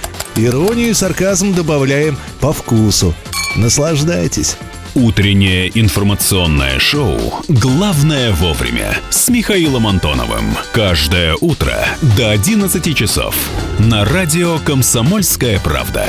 Иронию 0.43 0.91
и 0.91 0.95
сарказм 0.95 1.55
добавляем 1.55 2.17
по 2.41 2.55
вкусу. 2.55 3.15
Наслаждайтесь. 3.57 4.57
Утреннее 4.95 5.71
информационное 5.79 6.79
шоу 6.79 7.19
«Главное 7.49 8.33
вовремя» 8.33 8.97
с 9.11 9.29
Михаилом 9.29 9.87
Антоновым. 9.87 10.57
Каждое 10.73 11.37
утро 11.41 11.75
до 12.17 12.31
11 12.31 12.97
часов 12.97 13.37
на 13.79 14.07
радио 14.07 14.59
«Комсомольская 14.65 15.61
правда». 15.61 16.07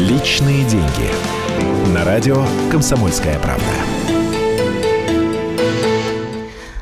Личные 0.00 0.64
деньги. 0.64 1.94
На 1.94 2.04
радио 2.04 2.44
«Комсомольская 2.72 3.38
правда». 3.38 3.97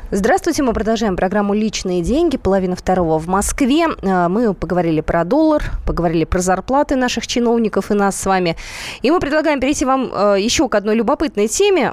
Здравствуйте, 0.09 0.63
мы 0.63 0.71
продолжаем 0.71 1.17
программу 1.17 1.53
«Личные 1.53 2.01
деньги», 2.01 2.37
половина 2.37 2.77
второго 2.77 3.19
в 3.19 3.27
Москве. 3.27 3.87
А, 4.03 4.29
мы 4.29 4.53
поговорили 4.53 5.01
про 5.01 5.25
доллар, 5.25 5.65
поговорили 5.85 6.23
про 6.23 6.39
зарплаты 6.39 6.95
наших 6.95 7.27
чиновников 7.27 7.91
и 7.91 7.93
нас 7.93 8.15
с 8.15 8.25
вами. 8.25 8.55
И 9.01 9.11
мы 9.11 9.19
предлагаем 9.19 9.59
перейти 9.59 9.83
вам 9.83 10.09
а, 10.13 10.35
еще 10.35 10.69
к 10.69 10.75
одной 10.75 10.95
любопытной 10.95 11.49
теме. 11.49 11.91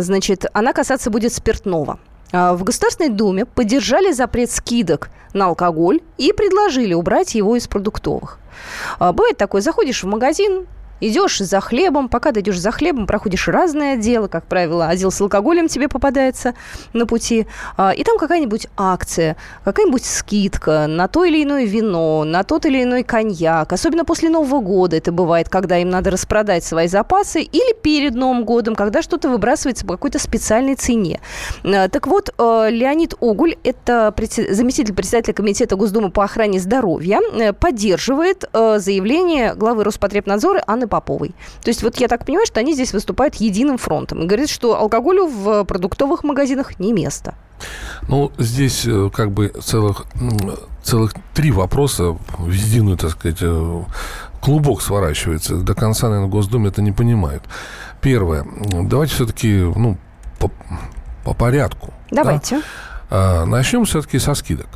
Значит, 0.00 0.46
она 0.52 0.72
касаться 0.72 1.08
будет 1.08 1.32
спиртного. 1.32 2.00
А, 2.32 2.54
в 2.54 2.64
Государственной 2.64 3.10
Думе 3.10 3.44
поддержали 3.44 4.10
запрет 4.10 4.50
скидок 4.50 5.10
на 5.32 5.46
алкоголь 5.46 6.00
и 6.18 6.32
предложили 6.32 6.94
убрать 6.94 7.36
его 7.36 7.54
из 7.54 7.68
продуктовых. 7.68 8.40
Бывает 8.98 9.36
такое, 9.36 9.60
заходишь 9.60 10.02
в 10.02 10.06
магазин, 10.08 10.66
идешь 11.02 11.38
за 11.38 11.60
хлебом, 11.60 12.08
пока 12.08 12.30
идешь 12.30 12.58
за 12.58 12.70
хлебом, 12.70 13.06
проходишь 13.06 13.48
разные 13.48 13.94
отделы, 13.94 14.28
как 14.28 14.46
правило, 14.46 14.86
отдел 14.86 15.10
с 15.10 15.20
алкоголем 15.20 15.68
тебе 15.68 15.88
попадается 15.88 16.54
на 16.92 17.06
пути, 17.06 17.46
а, 17.76 17.90
и 17.90 18.04
там 18.04 18.16
какая-нибудь 18.18 18.68
акция, 18.76 19.36
какая-нибудь 19.64 20.04
скидка 20.04 20.86
на 20.88 21.08
то 21.08 21.24
или 21.24 21.42
иное 21.42 21.64
вино, 21.64 22.24
на 22.24 22.44
тот 22.44 22.64
или 22.66 22.82
иной 22.82 23.02
коньяк, 23.02 23.72
особенно 23.72 24.04
после 24.04 24.30
Нового 24.30 24.60
года 24.60 24.96
это 24.96 25.12
бывает, 25.12 25.48
когда 25.48 25.76
им 25.78 25.90
надо 25.90 26.10
распродать 26.10 26.64
свои 26.64 26.86
запасы, 26.86 27.42
или 27.42 27.74
перед 27.74 28.14
Новым 28.14 28.44
годом, 28.44 28.74
когда 28.74 29.02
что-то 29.02 29.28
выбрасывается 29.28 29.84
по 29.84 29.94
какой-то 29.94 30.18
специальной 30.18 30.76
цене. 30.76 31.20
А, 31.64 31.88
так 31.88 32.06
вот, 32.06 32.32
а, 32.38 32.68
Леонид 32.68 33.14
Огуль, 33.20 33.56
это 33.64 34.14
заместитель 34.48 34.94
председателя 34.94 35.34
Комитета 35.34 35.74
Госдумы 35.74 36.10
по 36.10 36.22
охране 36.22 36.60
здоровья, 36.60 37.20
э, 37.32 37.52
поддерживает 37.52 38.44
заявление 38.52 39.54
главы 39.54 39.84
Роспотребнадзора 39.84 40.62
Анны 40.66 40.86
Поповой. 40.92 41.34
То 41.62 41.70
есть 41.70 41.82
вот 41.82 41.96
я 41.96 42.06
так 42.06 42.26
понимаю, 42.26 42.46
что 42.46 42.60
они 42.60 42.74
здесь 42.74 42.92
выступают 42.92 43.36
единым 43.36 43.78
фронтом 43.78 44.22
и 44.22 44.26
говорят, 44.26 44.50
что 44.50 44.76
алкоголю 44.76 45.26
в 45.26 45.64
продуктовых 45.64 46.22
магазинах 46.22 46.78
не 46.78 46.92
место. 46.92 47.34
Ну, 48.08 48.30
здесь 48.36 48.84
э, 48.84 49.08
как 49.14 49.30
бы 49.30 49.48
целых, 49.48 50.04
целых 50.82 51.14
три 51.32 51.50
вопроса 51.50 52.18
в 52.36 52.50
единую, 52.50 52.98
так 52.98 53.12
сказать, 53.12 53.38
э, 53.40 53.82
клубок 54.42 54.82
сворачивается. 54.82 55.56
До 55.56 55.74
конца, 55.74 56.08
наверное, 56.08 56.28
Госдуме 56.28 56.68
это 56.68 56.82
не 56.82 56.92
понимают. 56.92 57.42
Первое. 58.02 58.44
Давайте 58.82 59.14
все-таки, 59.14 59.72
ну, 59.74 59.96
по, 60.38 60.50
по 61.24 61.32
порядку. 61.32 61.94
Давайте. 62.10 62.56
Да? 62.56 62.62
А, 63.10 63.46
начнем 63.46 63.86
все-таки 63.86 64.18
со 64.18 64.34
скидок. 64.34 64.68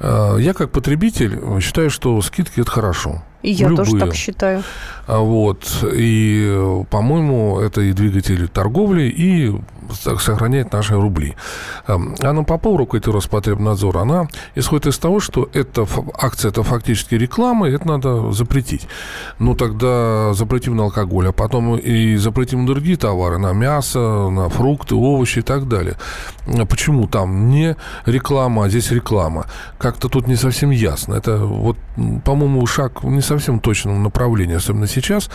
А, 0.00 0.36
я 0.36 0.54
как 0.54 0.70
потребитель 0.70 1.60
считаю, 1.60 1.90
что 1.90 2.22
скидки 2.22 2.60
это 2.60 2.70
хорошо. 2.70 3.22
И 3.42 3.52
я 3.52 3.68
Любые. 3.68 3.84
тоже 3.84 3.98
так 3.98 4.14
считаю. 4.14 4.62
А 5.06 5.18
вот. 5.18 5.84
И, 5.94 6.84
по-моему, 6.90 7.60
это 7.60 7.80
и 7.80 7.92
двигатель 7.92 8.48
торговли, 8.48 9.02
и 9.04 9.54
сохраняет 9.92 10.72
наши 10.72 10.94
рубли. 10.94 11.36
Анна 11.86 12.42
Попова, 12.44 12.78
руководитель 12.78 13.12
Роспотребнадзора, 13.12 14.00
она 14.00 14.28
исходит 14.56 14.88
из 14.88 14.98
того, 14.98 15.20
что 15.20 15.48
эта 15.52 15.86
акция– 16.20 16.48
это 16.50 16.64
фактически 16.64 17.14
реклама, 17.14 17.68
и 17.68 17.72
это 17.72 17.86
надо 17.86 18.32
запретить. 18.32 18.88
Ну, 19.38 19.54
тогда 19.54 20.32
запретим 20.34 20.76
на 20.76 20.84
алкоголь, 20.84 21.28
а 21.28 21.32
потом 21.32 21.76
и 21.76 22.16
запретим 22.16 22.66
другие 22.66 22.96
товары, 22.96 23.38
на 23.38 23.52
мясо, 23.52 24.28
на 24.28 24.48
фрукты, 24.48 24.96
овощи 24.96 25.38
и 25.38 25.42
так 25.42 25.68
далее. 25.68 25.94
Почему 26.68 27.06
там 27.06 27.48
не 27.48 27.76
реклама, 28.06 28.64
а 28.64 28.68
здесь 28.68 28.90
реклама? 28.90 29.46
Как-то 29.78 30.08
тут 30.08 30.26
не 30.26 30.36
совсем 30.36 30.70
ясно. 30.70 31.14
Это 31.14 31.36
вот, 31.38 31.76
по-моему, 32.24 32.66
шаг 32.66 33.04
не 33.04 33.20
совсем 33.20 33.60
точном 33.60 34.02
направлении, 34.02 34.56
особенно 34.56 34.88
сейчас, 35.00 35.30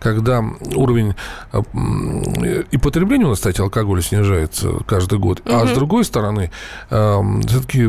когда 0.00 0.44
уровень 0.74 1.14
э, 1.52 1.62
и 2.70 2.76
потребления 2.78 3.26
у 3.26 3.30
нас, 3.30 3.38
кстати, 3.38 3.60
алкоголя 3.60 4.02
снижается 4.02 4.70
каждый 4.86 5.18
год. 5.18 5.40
Угу. 5.40 5.54
А 5.54 5.66
с 5.66 5.72
другой 5.72 6.04
стороны, 6.04 6.50
э, 6.90 7.22
все-таки 7.46 7.88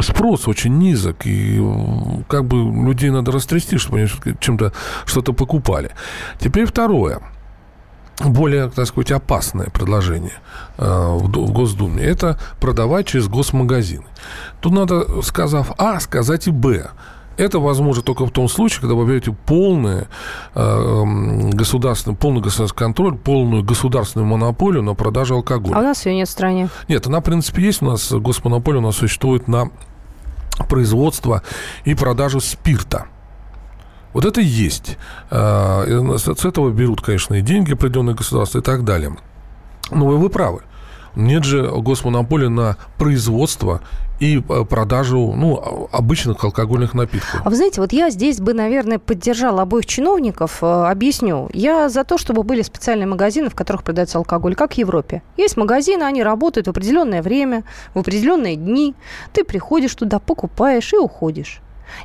спрос 0.00 0.48
очень 0.48 0.78
низок, 0.78 1.26
и 1.26 1.60
как 2.28 2.44
бы 2.44 2.56
людей 2.86 3.10
надо 3.10 3.32
растрясти, 3.32 3.78
чтобы 3.78 3.98
они 3.98 4.08
чем-то 4.40 4.72
что-то 5.04 5.32
покупали. 5.32 5.90
Теперь 6.38 6.66
второе 6.66 7.20
более, 8.20 8.68
так 8.68 8.86
сказать, 8.86 9.10
опасное 9.12 9.66
предложение 9.66 10.38
э, 10.78 10.84
в 10.84 11.52
Госдуме– 11.52 12.02
это 12.04 12.38
продавать 12.60 13.06
через 13.06 13.28
госмагазины. 13.28 14.04
Тут 14.60 14.72
надо, 14.72 15.22
сказав 15.22 15.72
А, 15.78 15.98
сказать 16.00 16.46
и 16.46 16.50
Б. 16.50 16.90
Это 17.42 17.58
возможно 17.58 18.04
только 18.04 18.24
в 18.24 18.30
том 18.30 18.48
случае, 18.48 18.82
когда 18.82 18.94
вы 18.94 19.04
берете 19.04 19.32
полный, 19.32 20.06
э, 20.54 21.04
государственный, 21.52 22.14
полный 22.14 22.40
государственный 22.40 22.78
контроль, 22.78 23.16
полную 23.16 23.64
государственную 23.64 24.28
монополию 24.28 24.84
на 24.84 24.94
продажу 24.94 25.34
алкоголя. 25.34 25.74
А 25.74 25.80
у 25.80 25.82
нас 25.82 26.06
ее 26.06 26.14
нет 26.14 26.28
в 26.28 26.30
стране? 26.30 26.68
Нет, 26.86 27.04
она, 27.08 27.18
в 27.18 27.24
принципе, 27.24 27.64
есть. 27.64 27.82
У 27.82 27.86
нас 27.86 28.12
госмонополия 28.12 28.78
у 28.78 28.82
нас 28.82 28.94
существует 28.94 29.48
на 29.48 29.70
производство 30.68 31.42
и 31.84 31.94
продажу 31.94 32.38
спирта. 32.38 33.06
Вот 34.12 34.24
это 34.24 34.40
есть. 34.40 34.96
Э, 35.32 36.16
с 36.16 36.44
этого 36.44 36.70
берут, 36.70 37.00
конечно, 37.00 37.34
и 37.34 37.40
деньги 37.40 37.72
определенные 37.72 38.14
государства 38.14 38.60
и 38.60 38.62
так 38.62 38.84
далее. 38.84 39.16
Но 39.90 40.06
вы, 40.06 40.16
вы 40.16 40.28
правы. 40.28 40.62
Нет 41.16 41.42
же 41.42 41.66
госмонополии 41.66 42.46
на 42.46 42.76
производство 42.98 43.80
и 44.22 44.38
э, 44.38 44.64
продажу 44.64 45.34
ну, 45.36 45.88
обычных 45.90 46.44
алкогольных 46.44 46.94
напитков. 46.94 47.42
А 47.44 47.50
вы 47.50 47.56
знаете, 47.56 47.80
вот 47.80 47.92
я 47.92 48.08
здесь 48.08 48.40
бы, 48.40 48.54
наверное, 48.54 49.00
поддержала 49.00 49.62
обоих 49.62 49.84
чиновников. 49.84 50.58
Э, 50.62 50.84
объясню. 50.84 51.50
Я 51.52 51.88
за 51.88 52.04
то, 52.04 52.18
чтобы 52.18 52.44
были 52.44 52.62
специальные 52.62 53.08
магазины, 53.08 53.50
в 53.50 53.56
которых 53.56 53.82
продается 53.82 54.18
алкоголь, 54.18 54.54
как 54.54 54.74
в 54.74 54.78
Европе. 54.78 55.22
Есть 55.36 55.56
магазины, 55.56 56.04
они 56.04 56.22
работают 56.22 56.68
в 56.68 56.70
определенное 56.70 57.20
время, 57.20 57.64
в 57.94 57.98
определенные 57.98 58.54
дни. 58.54 58.94
Ты 59.32 59.42
приходишь 59.42 59.96
туда, 59.96 60.20
покупаешь 60.20 60.92
и 60.92 60.96
уходишь. 60.96 61.60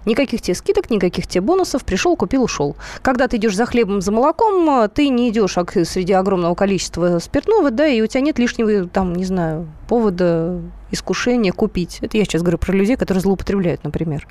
Никаких 0.06 0.42
тебе 0.42 0.56
скидок, 0.56 0.90
никаких 0.90 1.28
тебе 1.28 1.42
бонусов. 1.42 1.86
Пришел, 1.86 2.16
купил, 2.16 2.44
ушел. 2.44 2.76
Когда 3.04 3.28
ты 3.28 3.38
идешь 3.38 3.56
за 3.56 3.68
хлебом, 3.68 4.02
за 4.02 4.12
молоком, 4.12 4.90
ты 4.90 5.10
не 5.10 5.30
идешь 5.30 5.54
среди 5.54 6.14
огромного 6.14 6.56
количества 6.56 7.20
спиртного, 7.20 7.70
да, 7.70 7.86
и 7.86 8.02
у 8.02 8.08
тебя 8.08 8.22
нет 8.22 8.40
лишнего, 8.40 8.88
там, 8.88 9.16
не 9.16 9.24
знаю, 9.24 9.68
повода 9.88 10.62
искушение 10.92 11.52
купить. 11.52 12.00
Это 12.02 12.18
я 12.18 12.24
сейчас 12.24 12.42
говорю 12.42 12.58
про 12.58 12.74
людей, 12.74 12.96
которые 12.96 13.22
злоупотребляют, 13.22 13.84
например. 13.84 14.28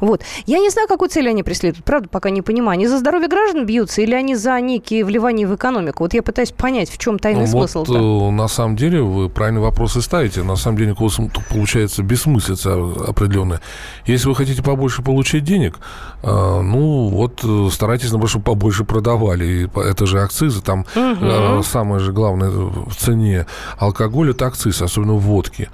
Вот. 0.00 0.22
Я 0.46 0.58
не 0.58 0.70
знаю, 0.70 0.88
какую 0.88 1.08
цель 1.08 1.28
они 1.28 1.42
преследуют. 1.42 1.84
Правда, 1.84 2.08
пока 2.08 2.30
не 2.30 2.42
понимаю. 2.42 2.74
Они 2.74 2.86
за 2.86 2.98
здоровье 2.98 3.28
граждан 3.28 3.66
бьются 3.66 4.02
или 4.02 4.14
они 4.14 4.36
за 4.36 4.60
некие 4.60 5.04
вливания 5.04 5.46
в 5.46 5.54
экономику? 5.54 6.04
Вот 6.04 6.14
я 6.14 6.22
пытаюсь 6.22 6.52
понять, 6.52 6.90
в 6.90 6.98
чем 6.98 7.18
тайный 7.18 7.42
ну, 7.42 7.46
смысл. 7.46 7.84
Вот, 7.84 7.96
э, 7.96 8.30
на 8.30 8.48
самом 8.48 8.76
деле 8.76 9.02
вы 9.02 9.28
правильные 9.28 9.62
вопросы 9.62 10.00
ставите. 10.00 10.42
На 10.42 10.56
самом 10.56 10.78
деле 10.78 10.94
получается 10.94 12.02
бессмыслица 12.02 12.74
определенная. 13.06 13.60
Если 14.06 14.28
вы 14.28 14.34
хотите 14.34 14.62
побольше 14.62 15.02
получить 15.02 15.44
денег, 15.44 15.78
э, 16.22 16.60
ну 16.60 17.08
вот 17.08 17.40
э, 17.42 17.68
старайтесь, 17.72 18.10
наоборот, 18.10 18.30
чтобы 18.30 18.44
побольше 18.44 18.84
продавали. 18.84 19.68
Это 19.88 20.06
же 20.06 20.20
акцизы. 20.20 20.62
Там 20.62 20.86
угу. 20.94 21.62
самое 21.62 22.00
же 22.00 22.12
главное 22.12 22.50
в 22.50 22.94
цене 22.94 23.46
алкоголя– 23.78 24.30
это 24.32 24.46
акциз, 24.46 24.80
особенно 24.88 25.14
в 25.14 25.20
водке. 25.20 25.70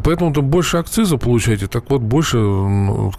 Поэтому 0.00 0.32
там 0.32 0.46
больше 0.46 0.78
акциза 0.78 1.18
получаете, 1.18 1.66
так 1.66 1.90
вот 1.90 2.00
больше, 2.00 2.38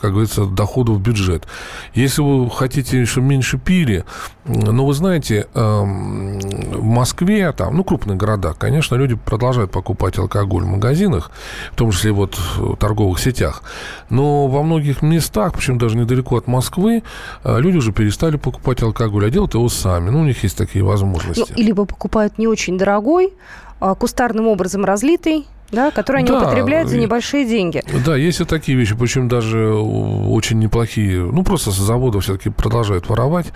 как 0.01 0.11
говорится, 0.11 0.45
доходов 0.45 0.97
в 0.97 1.01
бюджет. 1.01 1.47
Если 1.93 2.21
вы 2.21 2.49
хотите, 2.49 3.05
чтобы 3.05 3.27
меньше 3.27 3.57
пили, 3.57 4.05
ну, 4.45 4.85
вы 4.85 4.93
знаете, 4.93 5.47
эм, 5.53 6.39
в 6.39 6.83
Москве, 6.83 7.51
там, 7.51 7.77
ну, 7.77 7.83
крупных 7.83 8.17
городах, 8.17 8.57
конечно, 8.57 8.95
люди 8.95 9.15
продолжают 9.15 9.71
покупать 9.71 10.17
алкоголь 10.17 10.63
в 10.63 10.67
магазинах, 10.67 11.31
в 11.71 11.75
том 11.75 11.91
числе 11.91 12.11
вот 12.11 12.37
в 12.57 12.75
торговых 12.75 13.19
сетях. 13.19 13.63
Но 14.09 14.47
во 14.47 14.63
многих 14.63 15.01
местах, 15.01 15.53
причем 15.53 15.77
даже 15.77 15.95
недалеко 15.97 16.37
от 16.37 16.47
Москвы, 16.47 17.03
э, 17.43 17.59
люди 17.59 17.77
уже 17.77 17.91
перестали 17.91 18.37
покупать 18.37 18.81
алкоголь, 18.81 19.27
а 19.27 19.29
делают 19.29 19.53
его 19.53 19.69
сами. 19.69 20.09
Ну, 20.09 20.21
у 20.21 20.25
них 20.25 20.43
есть 20.43 20.57
такие 20.57 20.83
возможности. 20.83 21.53
Ну, 21.55 21.63
либо 21.63 21.85
покупают 21.85 22.37
не 22.37 22.47
очень 22.47 22.77
дорогой, 22.77 23.33
а 23.79 23.95
кустарным 23.95 24.47
образом 24.47 24.85
разлитый, 24.85 25.45
да, 25.73 25.91
которые 25.91 26.21
они 26.21 26.29
да, 26.29 26.37
употребляют 26.37 26.89
за 26.89 26.97
небольшие 26.97 27.45
деньги. 27.45 27.83
Да, 28.05 28.15
есть 28.15 28.39
и 28.39 28.45
такие 28.45 28.77
вещи, 28.77 28.95
причем 28.95 29.27
даже 29.27 29.73
очень 29.73 30.59
неплохие. 30.59 31.23
Ну, 31.23 31.43
просто 31.43 31.71
с 31.71 31.75
завода 31.75 32.19
все-таки 32.19 32.49
продолжают 32.49 33.09
воровать 33.09 33.47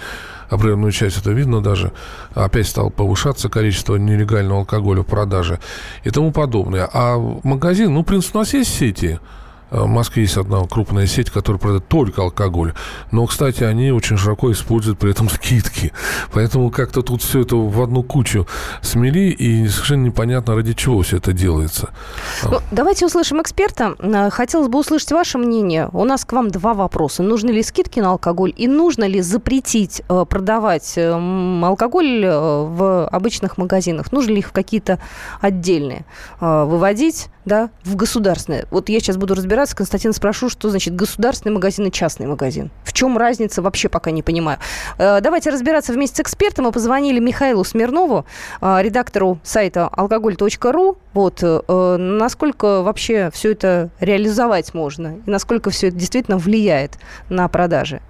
определенную 0.49 0.91
часть, 0.91 1.17
это 1.17 1.31
видно 1.31 1.61
даже. 1.61 1.91
Опять 2.33 2.67
стало 2.67 2.89
повышаться 2.89 3.49
количество 3.49 3.95
нелегального 3.95 4.61
алкоголя 4.61 5.01
в 5.01 5.05
продаже 5.05 5.59
и 6.03 6.09
тому 6.09 6.31
подобное. 6.31 6.89
А 6.91 7.17
магазин, 7.43 7.93
ну, 7.93 8.01
в 8.01 8.05
принципе, 8.05 8.39
у 8.39 8.41
нас 8.41 8.53
есть 8.53 8.73
сети, 8.73 9.19
в 9.71 9.87
Москве 9.87 10.23
есть 10.23 10.37
одна 10.37 10.63
крупная 10.65 11.07
сеть, 11.07 11.29
которая 11.29 11.59
продает 11.59 11.87
только 11.87 12.21
алкоголь. 12.21 12.73
Но, 13.11 13.25
кстати, 13.25 13.63
они 13.63 13.91
очень 13.91 14.17
широко 14.17 14.51
используют 14.51 14.99
при 14.99 15.11
этом 15.11 15.29
скидки. 15.29 15.91
Поэтому 16.31 16.69
как-то 16.69 17.01
тут 17.01 17.21
все 17.21 17.41
это 17.41 17.55
в 17.55 17.81
одну 17.81 18.03
кучу 18.03 18.47
смели, 18.81 19.29
и 19.31 19.67
совершенно 19.67 20.05
непонятно, 20.05 20.55
ради 20.55 20.73
чего 20.73 21.01
все 21.01 21.17
это 21.17 21.33
делается. 21.33 21.89
Ну, 22.43 22.59
давайте 22.71 23.05
услышим 23.05 23.41
эксперта. 23.41 23.95
Э, 23.99 24.29
хотелось 24.29 24.67
бы 24.67 24.79
услышать 24.79 25.11
ваше 25.11 25.37
мнение. 25.37 25.89
У 25.93 26.05
нас 26.05 26.25
к 26.25 26.31
вам 26.33 26.49
два 26.49 26.73
вопроса. 26.73 27.23
Нужны 27.23 27.51
ли 27.51 27.63
скидки 27.63 27.99
на 27.99 28.11
алкоголь 28.11 28.53
и 28.55 28.67
нужно 28.67 29.05
ли 29.05 29.21
запретить 29.21 30.01
э, 30.07 30.25
продавать 30.27 30.97
алкоголь 30.97 32.25
в 32.25 33.07
обычных 33.07 33.57
магазинах? 33.57 34.11
Нужно 34.11 34.31
ли 34.31 34.39
их 34.39 34.47
в 34.47 34.51
какие-то 34.51 34.99
отдельные 35.41 36.05
выводить? 36.39 37.29
Да, 37.47 37.69
в 37.83 37.95
государственное. 37.95 38.65
Вот 38.69 38.89
я 38.89 38.99
сейчас 38.99 39.17
буду 39.17 39.33
разбираться, 39.33 39.75
Константин, 39.75 40.13
спрошу, 40.13 40.49
что 40.49 40.69
значит 40.69 40.95
государственный 40.95 41.53
магазин 41.53 41.87
и 41.87 41.91
частный 41.91 42.27
магазин. 42.27 42.69
В 42.83 42.93
чем 42.93 43.17
разница, 43.17 43.61
вообще 43.61 43.87
пока 43.89 44.11
не 44.11 44.21
понимаю. 44.21 44.59
Э, 44.97 45.21
давайте 45.21 45.49
разбираться 45.49 45.93
вместе 45.93 46.17
с 46.17 46.19
экспертом. 46.19 46.65
Мы 46.65 46.71
позвонили 46.71 47.19
Михаилу 47.19 47.63
Смирнову, 47.63 48.25
э, 48.61 48.77
редактору 48.81 49.39
сайта 49.43 49.87
алкоголь.ру. 49.87 50.97
Вот, 51.13 51.39
э, 51.41 51.97
насколько 51.97 52.81
вообще 52.81 53.31
все 53.33 53.53
это 53.53 53.89
реализовать 53.99 54.73
можно 54.73 55.17
и 55.25 55.29
насколько 55.29 55.69
все 55.69 55.87
это 55.87 55.97
действительно 55.97 56.37
влияет 56.37 56.97
на 57.29 57.47
продажи. 57.47 58.01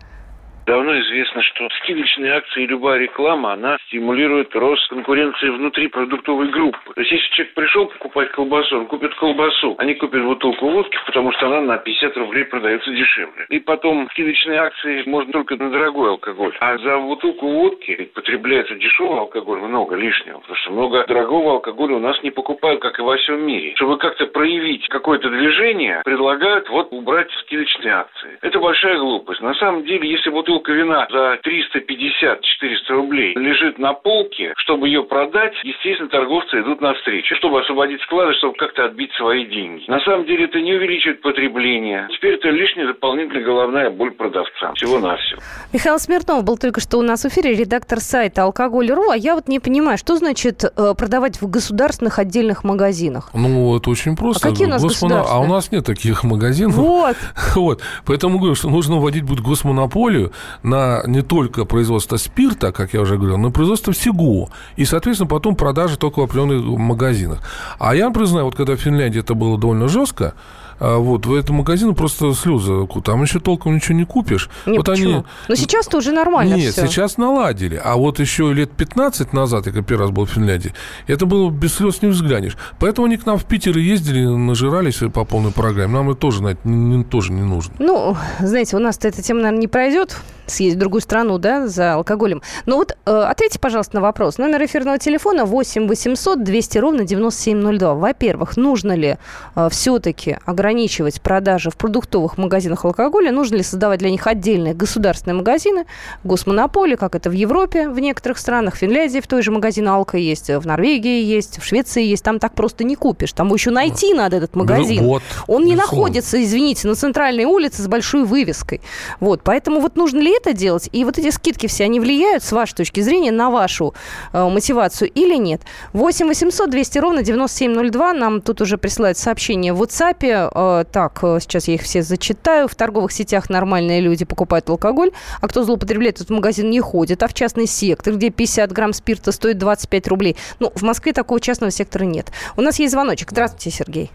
Давно 0.67 0.99
известно, 0.99 1.41
что 1.43 1.69
скидочные 1.79 2.33
акции 2.33 2.63
и 2.63 2.67
любая 2.67 2.99
реклама, 2.99 3.53
она 3.53 3.77
стимулирует 3.87 4.53
рост 4.53 4.85
конкуренции 4.89 5.47
внутри 5.47 5.87
продуктовой 5.87 6.49
группы. 6.49 6.93
То 6.93 6.99
есть, 6.99 7.13
если 7.13 7.29
человек 7.29 7.53
пришел 7.53 7.85
покупать 7.85 8.31
колбасу, 8.31 8.79
он 8.79 8.87
купит 8.87 9.15
колбасу, 9.15 9.75
а 9.77 9.85
не 9.85 9.93
купит 9.93 10.21
бутылку 10.25 10.69
водки, 10.69 10.97
потому 11.05 11.31
что 11.31 11.47
она 11.47 11.61
на 11.61 11.77
50 11.77 12.17
рублей 12.17 12.43
продается 12.43 12.91
дешевле. 12.91 13.45
И 13.47 13.59
потом 13.59 14.09
скидочные 14.11 14.59
акции 14.59 15.03
можно 15.05 15.31
только 15.31 15.55
на 15.55 15.71
дорогой 15.71 16.09
алкоголь. 16.09 16.53
А 16.59 16.77
за 16.79 16.97
бутылку 16.97 17.47
водки 17.47 18.11
потребляется 18.13 18.75
дешевый 18.75 19.19
алкоголь 19.19 19.59
много 19.59 19.95
лишнего, 19.95 20.39
потому 20.39 20.55
что 20.57 20.71
много 20.71 21.05
дорогого 21.07 21.51
алкоголя 21.51 21.95
у 21.95 21.99
нас 21.99 22.21
не 22.23 22.31
покупают, 22.31 22.81
как 22.81 22.99
и 22.99 23.03
во 23.03 23.15
всем 23.15 23.41
мире. 23.41 23.71
Чтобы 23.75 23.97
как-то 23.97 24.27
проявить 24.27 24.85
какое-то 24.89 25.29
движение, 25.29 26.01
предлагают 26.03 26.69
вот 26.69 26.89
убрать 26.91 27.31
скидочные 27.43 27.93
акции. 27.93 28.37
Это 28.41 28.59
большая 28.59 28.97
глупость. 28.97 29.39
На 29.39 29.53
самом 29.53 29.85
деле, 29.85 30.09
если 30.09 30.29
бутылка 30.29 30.56
бутылка 30.57 30.71
вина 30.71 31.07
за 31.09 31.39
350-400 31.43 32.89
рублей 32.89 33.33
лежит 33.35 33.77
на 33.79 33.93
полке, 33.93 34.53
чтобы 34.57 34.87
ее 34.87 35.03
продать, 35.03 35.53
естественно, 35.63 36.09
торговцы 36.09 36.61
идут 36.61 36.81
навстречу, 36.81 37.35
чтобы 37.35 37.61
освободить 37.61 38.01
склады, 38.01 38.33
чтобы 38.37 38.55
как-то 38.57 38.85
отбить 38.85 39.11
свои 39.13 39.45
деньги. 39.45 39.83
На 39.87 39.99
самом 40.01 40.25
деле 40.25 40.45
это 40.45 40.59
не 40.59 40.73
увеличивает 40.73 41.21
потребление. 41.21 42.07
Теперь 42.11 42.35
это 42.35 42.49
лишняя 42.49 42.87
дополнительная 42.87 43.43
головная 43.43 43.89
боль 43.89 44.11
продавцам. 44.11 44.73
Всего-навсего. 44.75 45.41
Михаил 45.73 45.99
Смирнов 45.99 46.43
был 46.43 46.57
только 46.57 46.81
что 46.81 46.97
у 46.97 47.01
нас 47.01 47.23
в 47.23 47.27
эфире, 47.27 47.53
редактор 47.55 47.99
сайта 47.99 48.43
«Алкоголь.ру». 48.43 49.09
А 49.11 49.17
я 49.17 49.35
вот 49.35 49.47
не 49.47 49.59
понимаю, 49.59 49.97
что 49.97 50.15
значит 50.15 50.63
э, 50.63 50.93
продавать 50.97 51.41
в 51.41 51.49
государственных 51.49 52.19
отдельных 52.19 52.63
магазинах? 52.63 53.29
Ну, 53.33 53.77
это 53.77 53.89
очень 53.89 54.15
просто. 54.15 54.47
А 54.47 54.51
какие 54.51 54.67
у 54.67 54.69
нас 54.69 54.81
Госмоно... 54.81 55.23
А 55.27 55.39
у 55.39 55.47
нас 55.47 55.71
нет 55.71 55.85
таких 55.85 56.23
магазинов. 56.23 56.75
Вот. 56.75 57.15
вот. 57.55 57.81
Поэтому 58.05 58.39
говорю, 58.39 58.55
что 58.55 58.69
нужно 58.69 58.97
вводить 58.97 59.23
будет 59.23 59.41
госмонополию, 59.41 60.31
на 60.63 61.03
не 61.05 61.21
только 61.21 61.65
производство 61.65 62.17
спирта, 62.17 62.71
как 62.71 62.93
я 62.93 63.01
уже 63.01 63.17
говорил, 63.17 63.37
но 63.37 63.49
и 63.49 63.51
производство 63.51 63.93
всего. 63.93 64.49
И, 64.75 64.85
соответственно, 64.85 65.29
потом 65.29 65.55
продажи 65.55 65.97
только 65.97 66.19
в 66.19 66.23
определенных 66.23 66.63
магазинах. 66.79 67.39
А 67.79 67.95
я 67.95 68.09
признаю, 68.11 68.45
вот 68.45 68.55
когда 68.55 68.75
в 68.75 68.79
Финляндии 68.79 69.19
это 69.19 69.33
было 69.33 69.57
довольно 69.57 69.87
жестко, 69.87 70.33
вот, 70.79 71.25
в 71.25 71.33
этом 71.33 71.57
магазине 71.57 71.93
просто 71.93 72.33
слезы. 72.33 72.87
Там 73.03 73.21
еще 73.23 73.39
толком 73.39 73.75
ничего 73.75 73.95
не 73.95 74.05
купишь. 74.05 74.49
Не, 74.65 74.77
вот 74.77 74.85
почему? 74.85 75.09
они... 75.09 75.23
Но 75.47 75.55
сейчас-то 75.55 75.97
уже 75.97 76.11
нормально 76.11 76.55
Нет, 76.55 76.73
все. 76.73 76.87
сейчас 76.87 77.17
наладили. 77.17 77.79
А 77.83 77.95
вот 77.95 78.19
еще 78.19 78.53
лет 78.53 78.71
15 78.71 79.33
назад, 79.33 79.67
я 79.67 79.71
первый 79.81 80.01
раз 80.01 80.11
был 80.11 80.25
в 80.25 80.29
Финляндии, 80.29 80.73
это 81.07 81.25
было 81.25 81.49
без 81.49 81.75
слез 81.75 82.01
не 82.01 82.09
взглянешь. 82.09 82.57
Поэтому 82.79 83.07
они 83.07 83.17
к 83.17 83.25
нам 83.25 83.37
в 83.37 83.45
Питер 83.45 83.77
ездили, 83.77 84.25
нажирались 84.25 84.97
по 85.13 85.25
полной 85.25 85.51
программе. 85.51 85.93
Нам 85.93 86.09
это 86.11 86.19
тоже, 86.19 86.39
знаете, 86.39 86.59
не, 86.63 87.03
тоже 87.03 87.31
не 87.31 87.43
нужно. 87.43 87.73
Ну, 87.79 88.15
знаете, 88.39 88.75
у 88.75 88.79
нас 88.79 88.97
эта 89.01 89.21
тема, 89.21 89.41
наверное, 89.41 89.61
не 89.61 89.67
пройдет 89.67 90.17
съесть 90.47 90.75
в 90.75 90.79
другую 90.79 91.01
страну, 91.01 91.37
да, 91.37 91.67
за 91.67 91.93
алкоголем. 91.93 92.41
Но 92.65 92.77
вот 92.77 92.97
э, 93.05 93.11
ответьте, 93.11 93.59
пожалуйста, 93.59 93.95
на 93.97 94.01
вопрос. 94.01 94.37
Номер 94.37 94.65
эфирного 94.65 94.97
телефона 94.97 95.45
8 95.45 95.87
800 95.87 96.43
200 96.43 96.77
ровно 96.77 97.03
9702. 97.03 97.95
Во-первых, 97.95 98.57
нужно 98.57 98.93
ли 98.93 99.17
э, 99.55 99.69
все-таки 99.69 100.37
ограничивать 100.67 101.21
продажи 101.21 101.69
в 101.69 101.77
продуктовых 101.77 102.37
магазинах 102.37 102.83
алкоголя? 102.83 103.31
Нужно 103.31 103.55
ли 103.55 103.63
создавать 103.63 103.99
для 103.99 104.09
них 104.09 104.27
отдельные 104.27 104.73
государственные 104.73 105.35
магазины, 105.37 105.85
госмонополии, 106.25 106.95
как 106.95 107.15
это 107.15 107.29
в 107.29 107.33
Европе, 107.33 107.87
в 107.87 107.99
некоторых 107.99 108.37
странах, 108.37 108.75
в 108.75 108.77
Финляндии 108.77 109.19
в 109.19 109.27
той 109.27 109.41
же 109.41 109.51
магазин 109.51 109.87
Алка 109.87 110.17
есть, 110.17 110.49
в 110.49 110.65
Норвегии 110.65 111.23
есть, 111.23 111.59
в 111.59 111.63
Швеции 111.63 112.03
есть. 112.03 112.23
Там 112.23 112.39
так 112.39 112.53
просто 112.53 112.83
не 112.83 112.95
купишь. 112.95 113.31
Там 113.31 113.53
еще 113.53 113.71
найти 113.71 114.13
надо 114.13 114.37
этот 114.37 114.55
магазин. 114.55 115.03
Вот, 115.05 115.23
Он 115.47 115.63
не 115.63 115.75
находится, 115.75 116.43
извините, 116.43 116.87
на 116.87 116.95
центральной 116.95 117.45
улице 117.45 117.81
с 117.81 117.87
большой 117.87 118.25
вывеской. 118.25 118.81
Вот, 119.21 119.41
поэтому 119.43 119.79
вот 119.79 119.95
нужно 119.95 120.19
ли 120.19 120.35
это 120.35 120.51
делать? 120.51 120.89
И 120.91 121.05
вот 121.05 121.17
эти 121.17 121.29
скидки 121.31 121.67
все, 121.67 121.85
они 121.85 122.01
влияют, 122.01 122.43
с 122.43 122.51
вашей 122.51 122.75
точки 122.75 122.99
зрения, 122.99 123.31
на 123.31 123.49
вашу 123.49 123.93
э, 124.33 124.49
мотивацию 124.49 125.09
или 125.09 125.37
нет? 125.37 125.61
8 125.93 126.27
800 126.27 126.69
200 126.69 126.99
ровно 126.99 127.23
9702. 127.23 128.13
Нам 128.13 128.41
тут 128.41 128.61
уже 128.61 128.77
присылают 128.77 129.17
сообщение 129.17 129.71
в 129.71 129.81
WhatsApp. 129.81 130.51
Э, 130.57 130.83
так, 130.91 131.19
э, 131.23 131.37
сейчас 131.39 131.67
я 131.67 131.75
их 131.75 131.81
все 131.81 132.01
зачитаю. 132.01 132.67
В 132.67 132.73
торговых 132.73 133.11
сетях 133.11 133.49
нормальные 133.49 134.01
люди 134.01 134.25
покупают 134.25 134.67
алкоголь, 134.69 135.11
а 135.39 135.47
кто 135.47 135.61
злоупотребляет, 135.61 136.17
в 136.17 136.29
магазин 136.31 136.71
не 136.71 136.79
ходит. 136.79 137.21
А 137.21 137.27
в 137.27 137.33
частный 137.35 137.67
сектор, 137.67 138.15
где 138.15 138.31
50 138.31 138.71
грамм 138.71 138.93
спирта 138.93 139.31
стоит 139.31 139.59
25 139.59 140.07
рублей. 140.07 140.35
Ну, 140.59 140.71
в 140.73 140.81
Москве 140.81 141.13
такого 141.13 141.39
частного 141.39 141.71
сектора 141.71 142.05
нет. 142.05 142.31
У 142.57 142.61
нас 142.61 142.79
есть 142.79 142.91
звоночек. 142.91 143.29
Здравствуйте, 143.29 143.69
Сергей. 143.69 144.11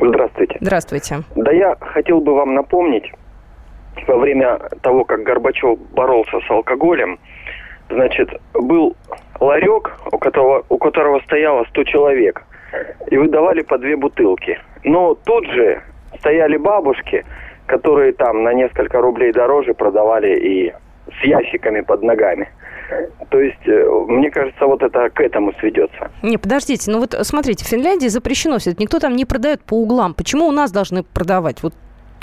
Здравствуйте. 0.00 0.58
Здравствуйте. 0.60 1.22
Да 1.36 1.52
я 1.52 1.76
хотел 1.80 2.20
бы 2.20 2.34
вам 2.34 2.54
напомнить, 2.54 3.04
во 4.08 4.16
время 4.16 4.58
того, 4.82 5.04
как 5.04 5.22
Горбачев 5.22 5.78
боролся 5.92 6.40
с 6.40 6.50
алкоголем, 6.50 7.18
значит, 7.90 8.28
был 8.54 8.96
ларек, 9.38 9.96
у 10.10 10.18
которого, 10.18 10.64
у 10.68 10.78
которого 10.78 11.20
стояло 11.20 11.64
100 11.70 11.84
человек, 11.84 12.42
и 13.10 13.16
выдавали 13.16 13.62
по 13.62 13.78
две 13.78 13.96
бутылки. 13.96 14.58
Но 14.84 15.14
тут 15.14 15.46
же 15.46 15.82
стояли 16.18 16.56
бабушки, 16.56 17.24
которые 17.66 18.12
там 18.12 18.42
на 18.42 18.52
несколько 18.52 19.00
рублей 19.00 19.32
дороже 19.32 19.74
продавали 19.74 20.38
и 20.38 20.72
с 21.20 21.24
ящиками 21.24 21.80
под 21.80 22.02
ногами. 22.02 22.48
То 23.30 23.40
есть, 23.40 23.66
э, 23.66 24.04
мне 24.08 24.30
кажется, 24.30 24.66
вот 24.66 24.82
это 24.82 25.10
к 25.10 25.20
этому 25.20 25.52
сведется. 25.60 26.10
Не, 26.22 26.38
подождите, 26.38 26.90
ну 26.90 27.00
вот 27.00 27.14
смотрите, 27.22 27.64
в 27.64 27.68
Финляндии 27.68 28.08
запрещено 28.08 28.58
все 28.58 28.70
это. 28.70 28.80
Никто 28.80 28.98
там 28.98 29.14
не 29.14 29.26
продает 29.26 29.62
по 29.62 29.74
углам. 29.74 30.14
Почему 30.14 30.46
у 30.46 30.52
нас 30.52 30.72
должны 30.72 31.02
продавать? 31.02 31.62
Вот 31.62 31.74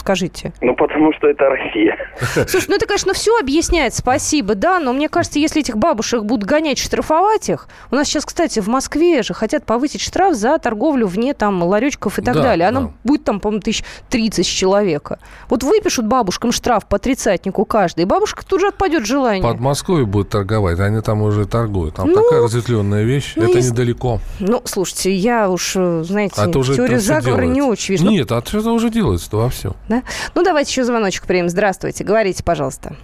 скажите? 0.01 0.53
Ну, 0.62 0.75
потому 0.75 1.13
что 1.13 1.27
это 1.27 1.45
Россия. 1.49 1.97
Слушай, 2.47 2.65
ну 2.69 2.75
это, 2.75 2.86
конечно, 2.86 3.13
все 3.13 3.38
объясняет, 3.39 3.93
спасибо, 3.93 4.55
да, 4.55 4.79
но 4.79 4.93
мне 4.93 5.10
кажется, 5.10 5.39
если 5.39 5.62
этих 5.62 5.77
бабушек 5.77 6.23
будут 6.23 6.47
гонять, 6.47 6.77
штрафовать 6.77 7.49
их, 7.49 7.67
у 7.91 7.95
нас 7.95 8.08
сейчас, 8.08 8.25
кстати, 8.25 8.60
в 8.60 8.67
Москве 8.67 9.23
же 9.23 9.34
хотят 9.34 9.65
повысить 9.65 10.01
штраф 10.01 10.36
за 10.36 10.58
торговлю 10.58 11.08
вне 11.08 11.34
там 11.34 11.63
ларечков 11.63 12.19
и 12.19 12.21
так 12.21 12.36
Да, 12.36 12.41
далее. 12.43 12.67
Она 12.67 12.81
да. 12.81 12.91
будет 13.03 13.23
там, 13.23 13.39
по-моему, 13.39 13.62
тысяч 13.62 13.84
30 14.10 14.45
с 14.45 14.49
человека. 14.49 15.19
Вот 15.49 15.63
выпишут 15.63 16.05
бабушкам 16.08 16.51
штраф 16.51 16.86
по 16.88 16.99
тридцатнику 16.99 17.65
каждый, 17.65 18.01
и 18.01 18.05
бабушка 18.05 18.45
тут 18.45 18.62
же 18.62 18.67
отпадет 18.67 19.05
желание. 19.05 19.43
Под 19.43 19.60
Москвой 19.60 20.05
будут 20.05 20.29
торговать, 20.29 20.79
они 20.79 21.01
там 21.01 21.21
уже 21.21 21.45
торгуют. 21.45 21.95
Там 21.95 22.10
Ну, 22.10 22.15
такая 22.23 22.41
разветвленная 22.43 23.03
вещь, 23.03 23.34
ну, 23.36 23.43
это 23.43 23.58
если- 23.58 23.71
недалеко. 23.71 24.19
Ну, 24.39 24.62
слушайте, 24.65 25.13
я 25.13 25.49
уж, 25.49 25.73
э, 25.75 26.03
знаете, 26.03 26.36
А 26.38 26.51
теорию 26.51 26.99
заговора 26.99 27.43
не 27.43 27.62
очень 27.62 27.95
вижу. 27.95 28.10
Нет, 28.10 28.31
а 28.31 28.39
это 28.39 28.71
уже 28.71 28.89
делается-то 28.89 29.38
во 29.38 29.49
все. 29.49 29.75
Да? 29.87 30.03
ну, 30.33 30.43
давайте 30.43 30.71
еще 30.71 30.83
звоночек 30.83 31.25
примем. 31.25 31.49
Здравствуйте, 31.49 32.03
говорите, 32.03 32.43
пожалуйста. 32.43 32.95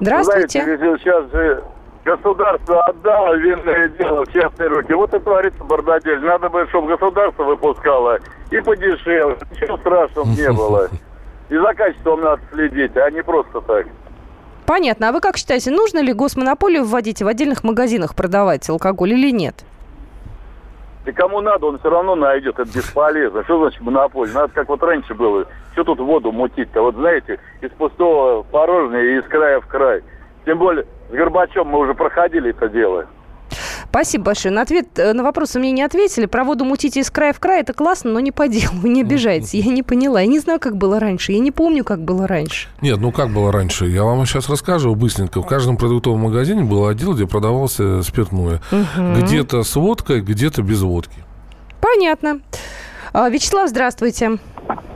Здравствуйте. 0.00 0.62
Знаете, 0.62 0.98
сейчас 0.98 1.30
же 1.30 1.64
государство 2.04 2.82
отдало 2.84 3.34
винное 3.36 3.88
дело 3.88 4.24
в 4.24 4.32
частные 4.32 4.68
руки. 4.68 4.92
Вот 4.92 5.14
и 5.14 5.18
творится 5.18 5.62
бардатель. 5.64 6.18
Надо 6.20 6.48
бы, 6.48 6.66
чтобы 6.68 6.88
государство 6.88 7.44
выпускало 7.44 8.18
и 8.50 8.60
подешевле. 8.60 9.38
Ничего 9.52 9.78
страшного 9.78 10.26
не 10.26 10.52
было. 10.52 10.88
И 11.48 11.56
за 11.56 11.74
качеством 11.74 12.20
надо 12.20 12.42
следить, 12.52 12.96
а 12.96 13.10
не 13.10 13.22
просто 13.22 13.60
так. 13.60 13.86
Понятно. 14.66 15.10
А 15.10 15.12
вы 15.12 15.20
как 15.20 15.36
считаете, 15.36 15.70
нужно 15.70 15.98
ли 16.00 16.12
госмонополию 16.12 16.84
вводить 16.84 17.20
и 17.20 17.24
в 17.24 17.28
отдельных 17.28 17.64
магазинах 17.64 18.14
продавать 18.14 18.68
алкоголь 18.68 19.12
или 19.12 19.30
нет? 19.30 19.64
И 21.06 21.12
кому 21.12 21.40
надо, 21.40 21.66
он 21.66 21.78
все 21.78 21.90
равно 21.90 22.14
найдет. 22.14 22.58
Это 22.58 22.64
бесполезно. 22.64 23.44
Что 23.44 23.60
значит 23.60 23.80
монополия? 23.80 24.32
Надо, 24.32 24.52
как 24.54 24.68
вот 24.68 24.82
раньше 24.82 25.14
было. 25.14 25.46
Что 25.72 25.84
тут 25.84 25.98
воду 25.98 26.32
мутить-то? 26.32 26.80
Вот 26.80 26.94
знаете, 26.94 27.38
из 27.60 27.70
пустого 27.70 28.42
в 28.42 28.46
порожнее 28.46 29.16
и 29.16 29.18
из 29.18 29.24
края 29.24 29.60
в 29.60 29.66
край. 29.66 30.02
Тем 30.46 30.58
более, 30.58 30.86
с 31.10 31.12
Горбачем 31.12 31.66
мы 31.66 31.80
уже 31.80 31.94
проходили 31.94 32.50
это 32.50 32.68
дело. 32.68 33.06
Спасибо 33.94 34.24
большое. 34.24 34.52
На, 34.52 34.62
ответ, 34.62 34.98
э, 34.98 35.12
на 35.12 35.22
вопрос 35.22 35.54
мне 35.54 35.70
не 35.70 35.84
ответили. 35.84 36.26
Про 36.26 36.42
воду 36.42 36.64
мутите 36.64 36.98
из 36.98 37.12
края 37.12 37.32
в 37.32 37.38
край, 37.38 37.60
это 37.60 37.74
классно, 37.74 38.10
но 38.10 38.18
не 38.18 38.32
по 38.32 38.48
делу. 38.48 38.74
Вы 38.82 38.88
не 38.88 39.02
обижайтесь. 39.02 39.54
Я 39.54 39.70
не 39.72 39.84
поняла. 39.84 40.20
Я 40.20 40.26
не 40.26 40.40
знаю, 40.40 40.58
как 40.58 40.76
было 40.76 40.98
раньше. 40.98 41.30
Я 41.30 41.38
не 41.38 41.52
помню, 41.52 41.84
как 41.84 42.00
было 42.00 42.26
раньше. 42.26 42.66
Нет, 42.80 42.98
ну 42.98 43.12
как 43.12 43.30
было 43.30 43.52
раньше? 43.52 43.86
Я 43.86 44.02
вам 44.02 44.26
сейчас 44.26 44.48
расскажу 44.48 44.92
быстренько. 44.96 45.40
В 45.40 45.46
каждом 45.46 45.76
продуктовом 45.76 46.22
магазине 46.22 46.64
был 46.64 46.88
отдел, 46.88 47.14
где 47.14 47.28
продавался 47.28 48.02
спиртное. 48.02 48.60
Где-то 48.96 49.62
с 49.62 49.76
водкой, 49.76 50.22
где-то 50.22 50.62
без 50.62 50.82
водки. 50.82 51.22
Понятно. 51.80 52.40
А, 53.12 53.28
Вячеслав, 53.28 53.68
здравствуйте. 53.68 54.38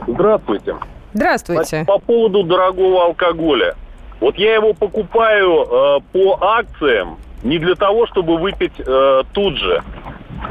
Здравствуйте. 0.07 0.75
Здравствуйте. 1.13 1.85
По 1.87 1.99
поводу 1.99 2.43
дорогого 2.43 3.05
алкоголя. 3.05 3.77
Вот 4.19 4.35
я 4.35 4.55
его 4.55 4.73
покупаю 4.73 5.63
э, 5.63 5.99
по 6.11 6.37
акциям 6.41 7.17
не 7.43 7.57
для 7.59 7.75
того, 7.75 8.07
чтобы 8.07 8.37
выпить 8.37 8.73
э, 8.79 9.23
тут 9.33 9.57
же. 9.57 9.81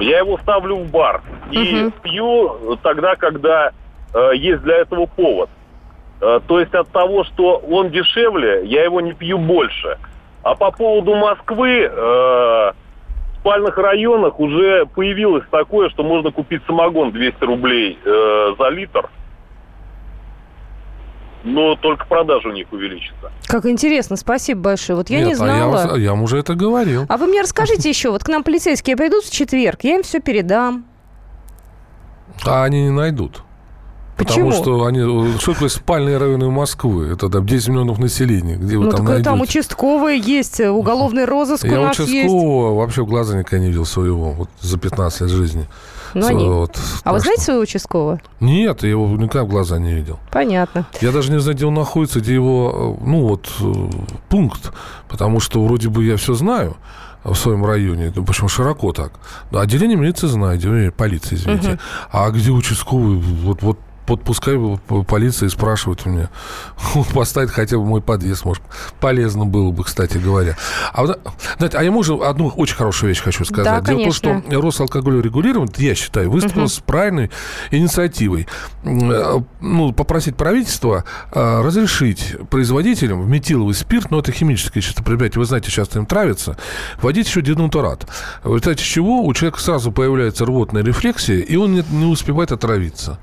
Я 0.00 0.18
его 0.18 0.38
ставлю 0.38 0.76
в 0.76 0.90
бар 0.90 1.22
и 1.50 1.82
Мгм. 1.82 1.92
пью 2.02 2.78
тогда, 2.82 3.16
когда 3.16 3.70
э, 4.14 4.30
есть 4.36 4.62
для 4.62 4.76
этого 4.76 5.06
повод. 5.06 5.50
Э, 6.20 6.40
то 6.46 6.60
есть 6.60 6.74
от 6.74 6.88
того, 6.90 7.24
что 7.24 7.56
он 7.56 7.90
дешевле, 7.90 8.64
я 8.66 8.84
его 8.84 9.00
не 9.00 9.12
пью 9.12 9.38
больше. 9.38 9.98
А 10.42 10.54
по 10.54 10.70
поводу 10.70 11.14
Москвы, 11.14 11.82
э, 11.82 11.90
в 11.90 12.74
спальных 13.40 13.76
районах 13.78 14.38
уже 14.40 14.86
появилось 14.86 15.44
такое, 15.50 15.88
что 15.90 16.02
можно 16.02 16.30
купить 16.30 16.62
самогон 16.66 17.12
200 17.12 17.44
рублей 17.44 17.98
э, 18.04 18.54
за 18.58 18.68
литр. 18.68 19.08
Но 21.44 21.76
только 21.76 22.04
продажа 22.06 22.48
у 22.48 22.52
них 22.52 22.66
увеличится. 22.72 23.30
Как 23.46 23.64
интересно. 23.66 24.16
Спасибо 24.16 24.60
большое. 24.60 24.96
Вот 24.96 25.08
я 25.10 25.18
Нет, 25.18 25.26
не 25.28 25.32
а 25.34 25.36
знала. 25.36 25.56
я, 25.56 25.66
вас- 25.66 25.98
я 25.98 26.10
вам 26.10 26.22
уже 26.22 26.38
это 26.38 26.54
говорил. 26.54 27.06
А 27.08 27.16
вы 27.16 27.26
мне 27.28 27.40
расскажите 27.42 27.88
еще, 27.88 28.10
вот 28.10 28.24
к 28.24 28.28
нам 28.28 28.42
полицейские 28.42 28.96
придут 28.96 29.24
в 29.24 29.32
четверг, 29.32 29.84
я 29.84 29.96
им 29.96 30.02
все 30.02 30.20
передам. 30.20 30.84
А 32.44 32.64
они 32.64 32.82
не 32.84 32.90
найдут. 32.90 33.42
Почему? 34.18 34.50
Потому 34.50 34.62
что 34.62 34.84
они... 34.86 35.38
Что 35.38 35.52
такое 35.52 35.68
спальные 35.68 36.18
районы 36.18 36.50
Москвы? 36.50 37.06
Это 37.06 37.28
там 37.28 37.46
10 37.46 37.68
миллионов 37.68 37.98
населения. 37.98 38.56
Где 38.56 38.76
вы 38.76 38.86
ну, 38.86 38.90
там 38.90 39.04
найдете? 39.04 39.24
там 39.30 39.40
участковые 39.40 40.18
есть, 40.18 40.58
э, 40.58 40.68
уголовный 40.70 41.24
розыск 41.24 41.64
у 41.64 41.68
Я 41.68 41.80
нас 41.80 41.98
есть. 42.00 42.10
участкового 42.10 42.74
вообще 42.76 43.02
в 43.02 43.06
глаза 43.06 43.38
никогда 43.38 43.58
не 43.58 43.68
видел 43.68 43.86
своего 43.86 44.32
вот, 44.32 44.50
за 44.60 44.76
15 44.76 45.20
лет 45.20 45.30
жизни. 45.30 45.68
Ну, 46.14 46.26
они- 46.26 46.48
Вот, 46.48 46.76
А 47.04 47.12
вы 47.12 47.18
так 47.18 47.22
знаете 47.22 47.42
что- 47.42 47.44
своего 47.44 47.62
участкового? 47.62 48.20
Нет, 48.40 48.82
я 48.82 48.88
его 48.90 49.06
никогда 49.06 49.44
в 49.44 49.48
глаза 49.48 49.78
не 49.78 49.92
видел. 49.92 50.18
Понятно. 50.32 50.86
Я 51.00 51.12
даже 51.12 51.30
не 51.30 51.38
знаю, 51.38 51.56
где 51.56 51.66
он 51.66 51.74
находится, 51.74 52.18
где 52.20 52.34
его, 52.34 52.96
э, 53.00 53.04
ну 53.04 53.20
вот, 53.28 53.48
э, 53.60 53.72
пункт. 54.28 54.72
Потому 55.08 55.38
что 55.38 55.64
вроде 55.64 55.88
бы 55.90 56.04
я 56.04 56.16
все 56.16 56.34
знаю 56.34 56.76
в 57.22 57.34
своем 57.34 57.64
районе. 57.64 58.12
Ну, 58.16 58.24
Почему 58.24 58.48
широко 58.48 58.92
так? 58.92 59.12
Отделение 59.52 59.96
милиции 59.96 60.26
знаю, 60.26 60.54
отделение 60.54 60.90
полиции, 60.90 61.36
извините. 61.36 61.78
А 62.10 62.30
где 62.30 62.50
участковый? 62.50 63.18
Вот, 63.18 63.62
вот 63.62 63.78
вот 64.08 64.22
пускай 64.22 64.56
п- 64.56 65.02
полиция 65.04 65.46
и 65.46 65.50
спрашивает 65.50 66.02
у 66.04 66.10
меня. 66.10 66.30
Поставить 67.14 67.50
хотя 67.50 67.76
бы 67.78 67.84
мой 67.84 68.00
подъезд, 68.00 68.44
может, 68.44 68.62
полезно 69.00 69.44
было 69.44 69.70
бы, 69.70 69.84
кстати 69.84 70.18
говоря. 70.18 70.56
А, 70.92 71.02
вот, 71.02 71.20
знаете, 71.58 71.78
а 71.78 71.82
я 71.82 71.90
можно 71.90 72.26
одну 72.28 72.48
очень 72.48 72.76
хорошую 72.76 73.10
вещь 73.10 73.20
хочу 73.22 73.44
сказать. 73.44 73.64
Да, 73.64 73.80
Дело 73.80 74.10
в 74.10 74.20
том, 74.20 74.32
конечно. 74.32 74.50
что 74.50 74.60
Росалкоголь 74.60 75.20
регулирован, 75.22 75.68
я 75.76 75.94
считаю, 75.94 76.30
выступил 76.30 76.68
с 76.68 76.78
правильной 76.78 77.30
инициативой. 77.70 78.46
Э, 78.84 79.40
Ну, 79.60 79.92
попросить 79.92 80.36
правительство 80.36 81.04
э, 81.32 81.60
разрешить 81.62 82.36
производителям 82.50 83.22
в 83.22 83.28
метиловый 83.28 83.74
спирт, 83.74 84.10
ну, 84.10 84.18
это 84.20 84.32
химическое 84.32 84.80
ребята, 85.06 85.38
вы 85.38 85.44
знаете, 85.44 85.70
часто 85.70 85.98
им 85.98 86.06
травится, 86.06 86.56
вводить 87.02 87.26
еще 87.26 87.42
денатурат. 87.42 88.06
В 88.42 88.48
результате 88.48 88.82
чего 88.84 89.22
у 89.24 89.34
человека 89.34 89.60
сразу 89.60 89.92
появляется 89.92 90.44
рвотная 90.44 90.82
рефлексия, 90.82 91.38
и 91.38 91.56
он 91.56 91.72
не, 91.74 91.84
не 91.90 92.06
успевает 92.06 92.52
отравиться. 92.52 93.18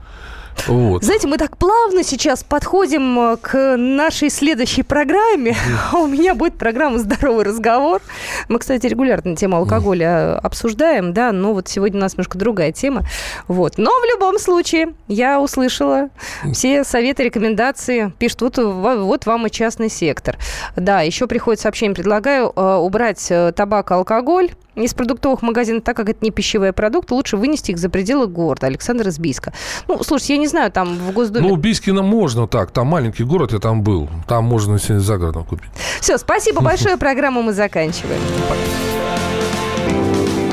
Вот. 0.67 1.03
Знаете, 1.03 1.27
мы 1.27 1.37
так 1.37 1.57
плавно 1.57 2.03
сейчас 2.03 2.43
подходим 2.43 3.19
э, 3.19 3.37
к 3.37 3.77
нашей 3.77 4.29
следующей 4.29 4.83
программе. 4.83 5.55
А 5.91 5.99
у 5.99 6.07
меня 6.07 6.33
будет 6.33 6.57
программа 6.57 6.97
«Здоровый 6.97 7.45
разговор». 7.45 8.01
Мы, 8.49 8.59
кстати, 8.59 8.87
регулярно 8.87 9.35
тему 9.35 9.57
алкоголя 9.57 10.07
э, 10.07 10.35
обсуждаем, 10.37 11.13
да, 11.13 11.31
но 11.31 11.53
вот 11.53 11.67
сегодня 11.67 11.99
у 11.99 12.01
нас 12.01 12.13
немножко 12.13 12.37
другая 12.37 12.71
тема. 12.71 13.03
Вот. 13.47 13.77
Но 13.77 13.91
в 13.91 14.05
любом 14.13 14.39
случае, 14.39 14.93
я 15.07 15.39
услышала 15.39 16.09
все 16.53 16.83
советы, 16.83 17.23
рекомендации. 17.23 18.13
Пишут, 18.17 18.41
вот, 18.41 18.57
вот 18.57 19.25
вам 19.25 19.47
и 19.47 19.51
частный 19.51 19.89
сектор. 19.89 20.37
Да, 20.75 21.01
еще 21.01 21.27
приходит 21.27 21.61
сообщение, 21.61 21.95
предлагаю 21.95 22.51
э, 22.55 22.75
убрать 22.75 23.31
табак, 23.55 23.91
алкоголь 23.91 24.51
из 24.75 24.93
продуктовых 24.93 25.41
магазинов, 25.41 25.83
так 25.83 25.95
как 25.95 26.09
это 26.09 26.19
не 26.21 26.31
пищевые 26.31 26.73
продукты, 26.73 27.13
лучше 27.13 27.37
вынести 27.37 27.71
их 27.71 27.77
за 27.77 27.89
пределы 27.89 28.27
города. 28.27 28.67
Александр 28.67 29.07
из 29.07 29.19
Бийска. 29.19 29.53
Ну, 29.87 30.03
слушайте, 30.03 30.33
я 30.33 30.39
не 30.39 30.47
знаю, 30.47 30.71
там 30.71 30.95
в 30.95 31.11
Госдуме... 31.13 31.47
Ну, 31.47 31.55
Бийскина 31.55 32.01
можно 32.01 32.47
так, 32.47 32.71
там 32.71 32.87
маленький 32.87 33.23
город, 33.23 33.53
я 33.53 33.59
там 33.59 33.81
был. 33.81 34.09
Там 34.27 34.45
можно 34.45 34.79
себе 34.79 34.99
за 34.99 35.17
городом 35.17 35.45
купить. 35.45 35.69
Все, 36.01 36.17
спасибо 36.17 36.61
большое. 36.65 36.97
Программу 36.97 37.41
мы 37.41 37.53
заканчиваем. 37.53 38.21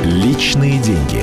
Личные 0.05 0.79
деньги. 0.79 1.23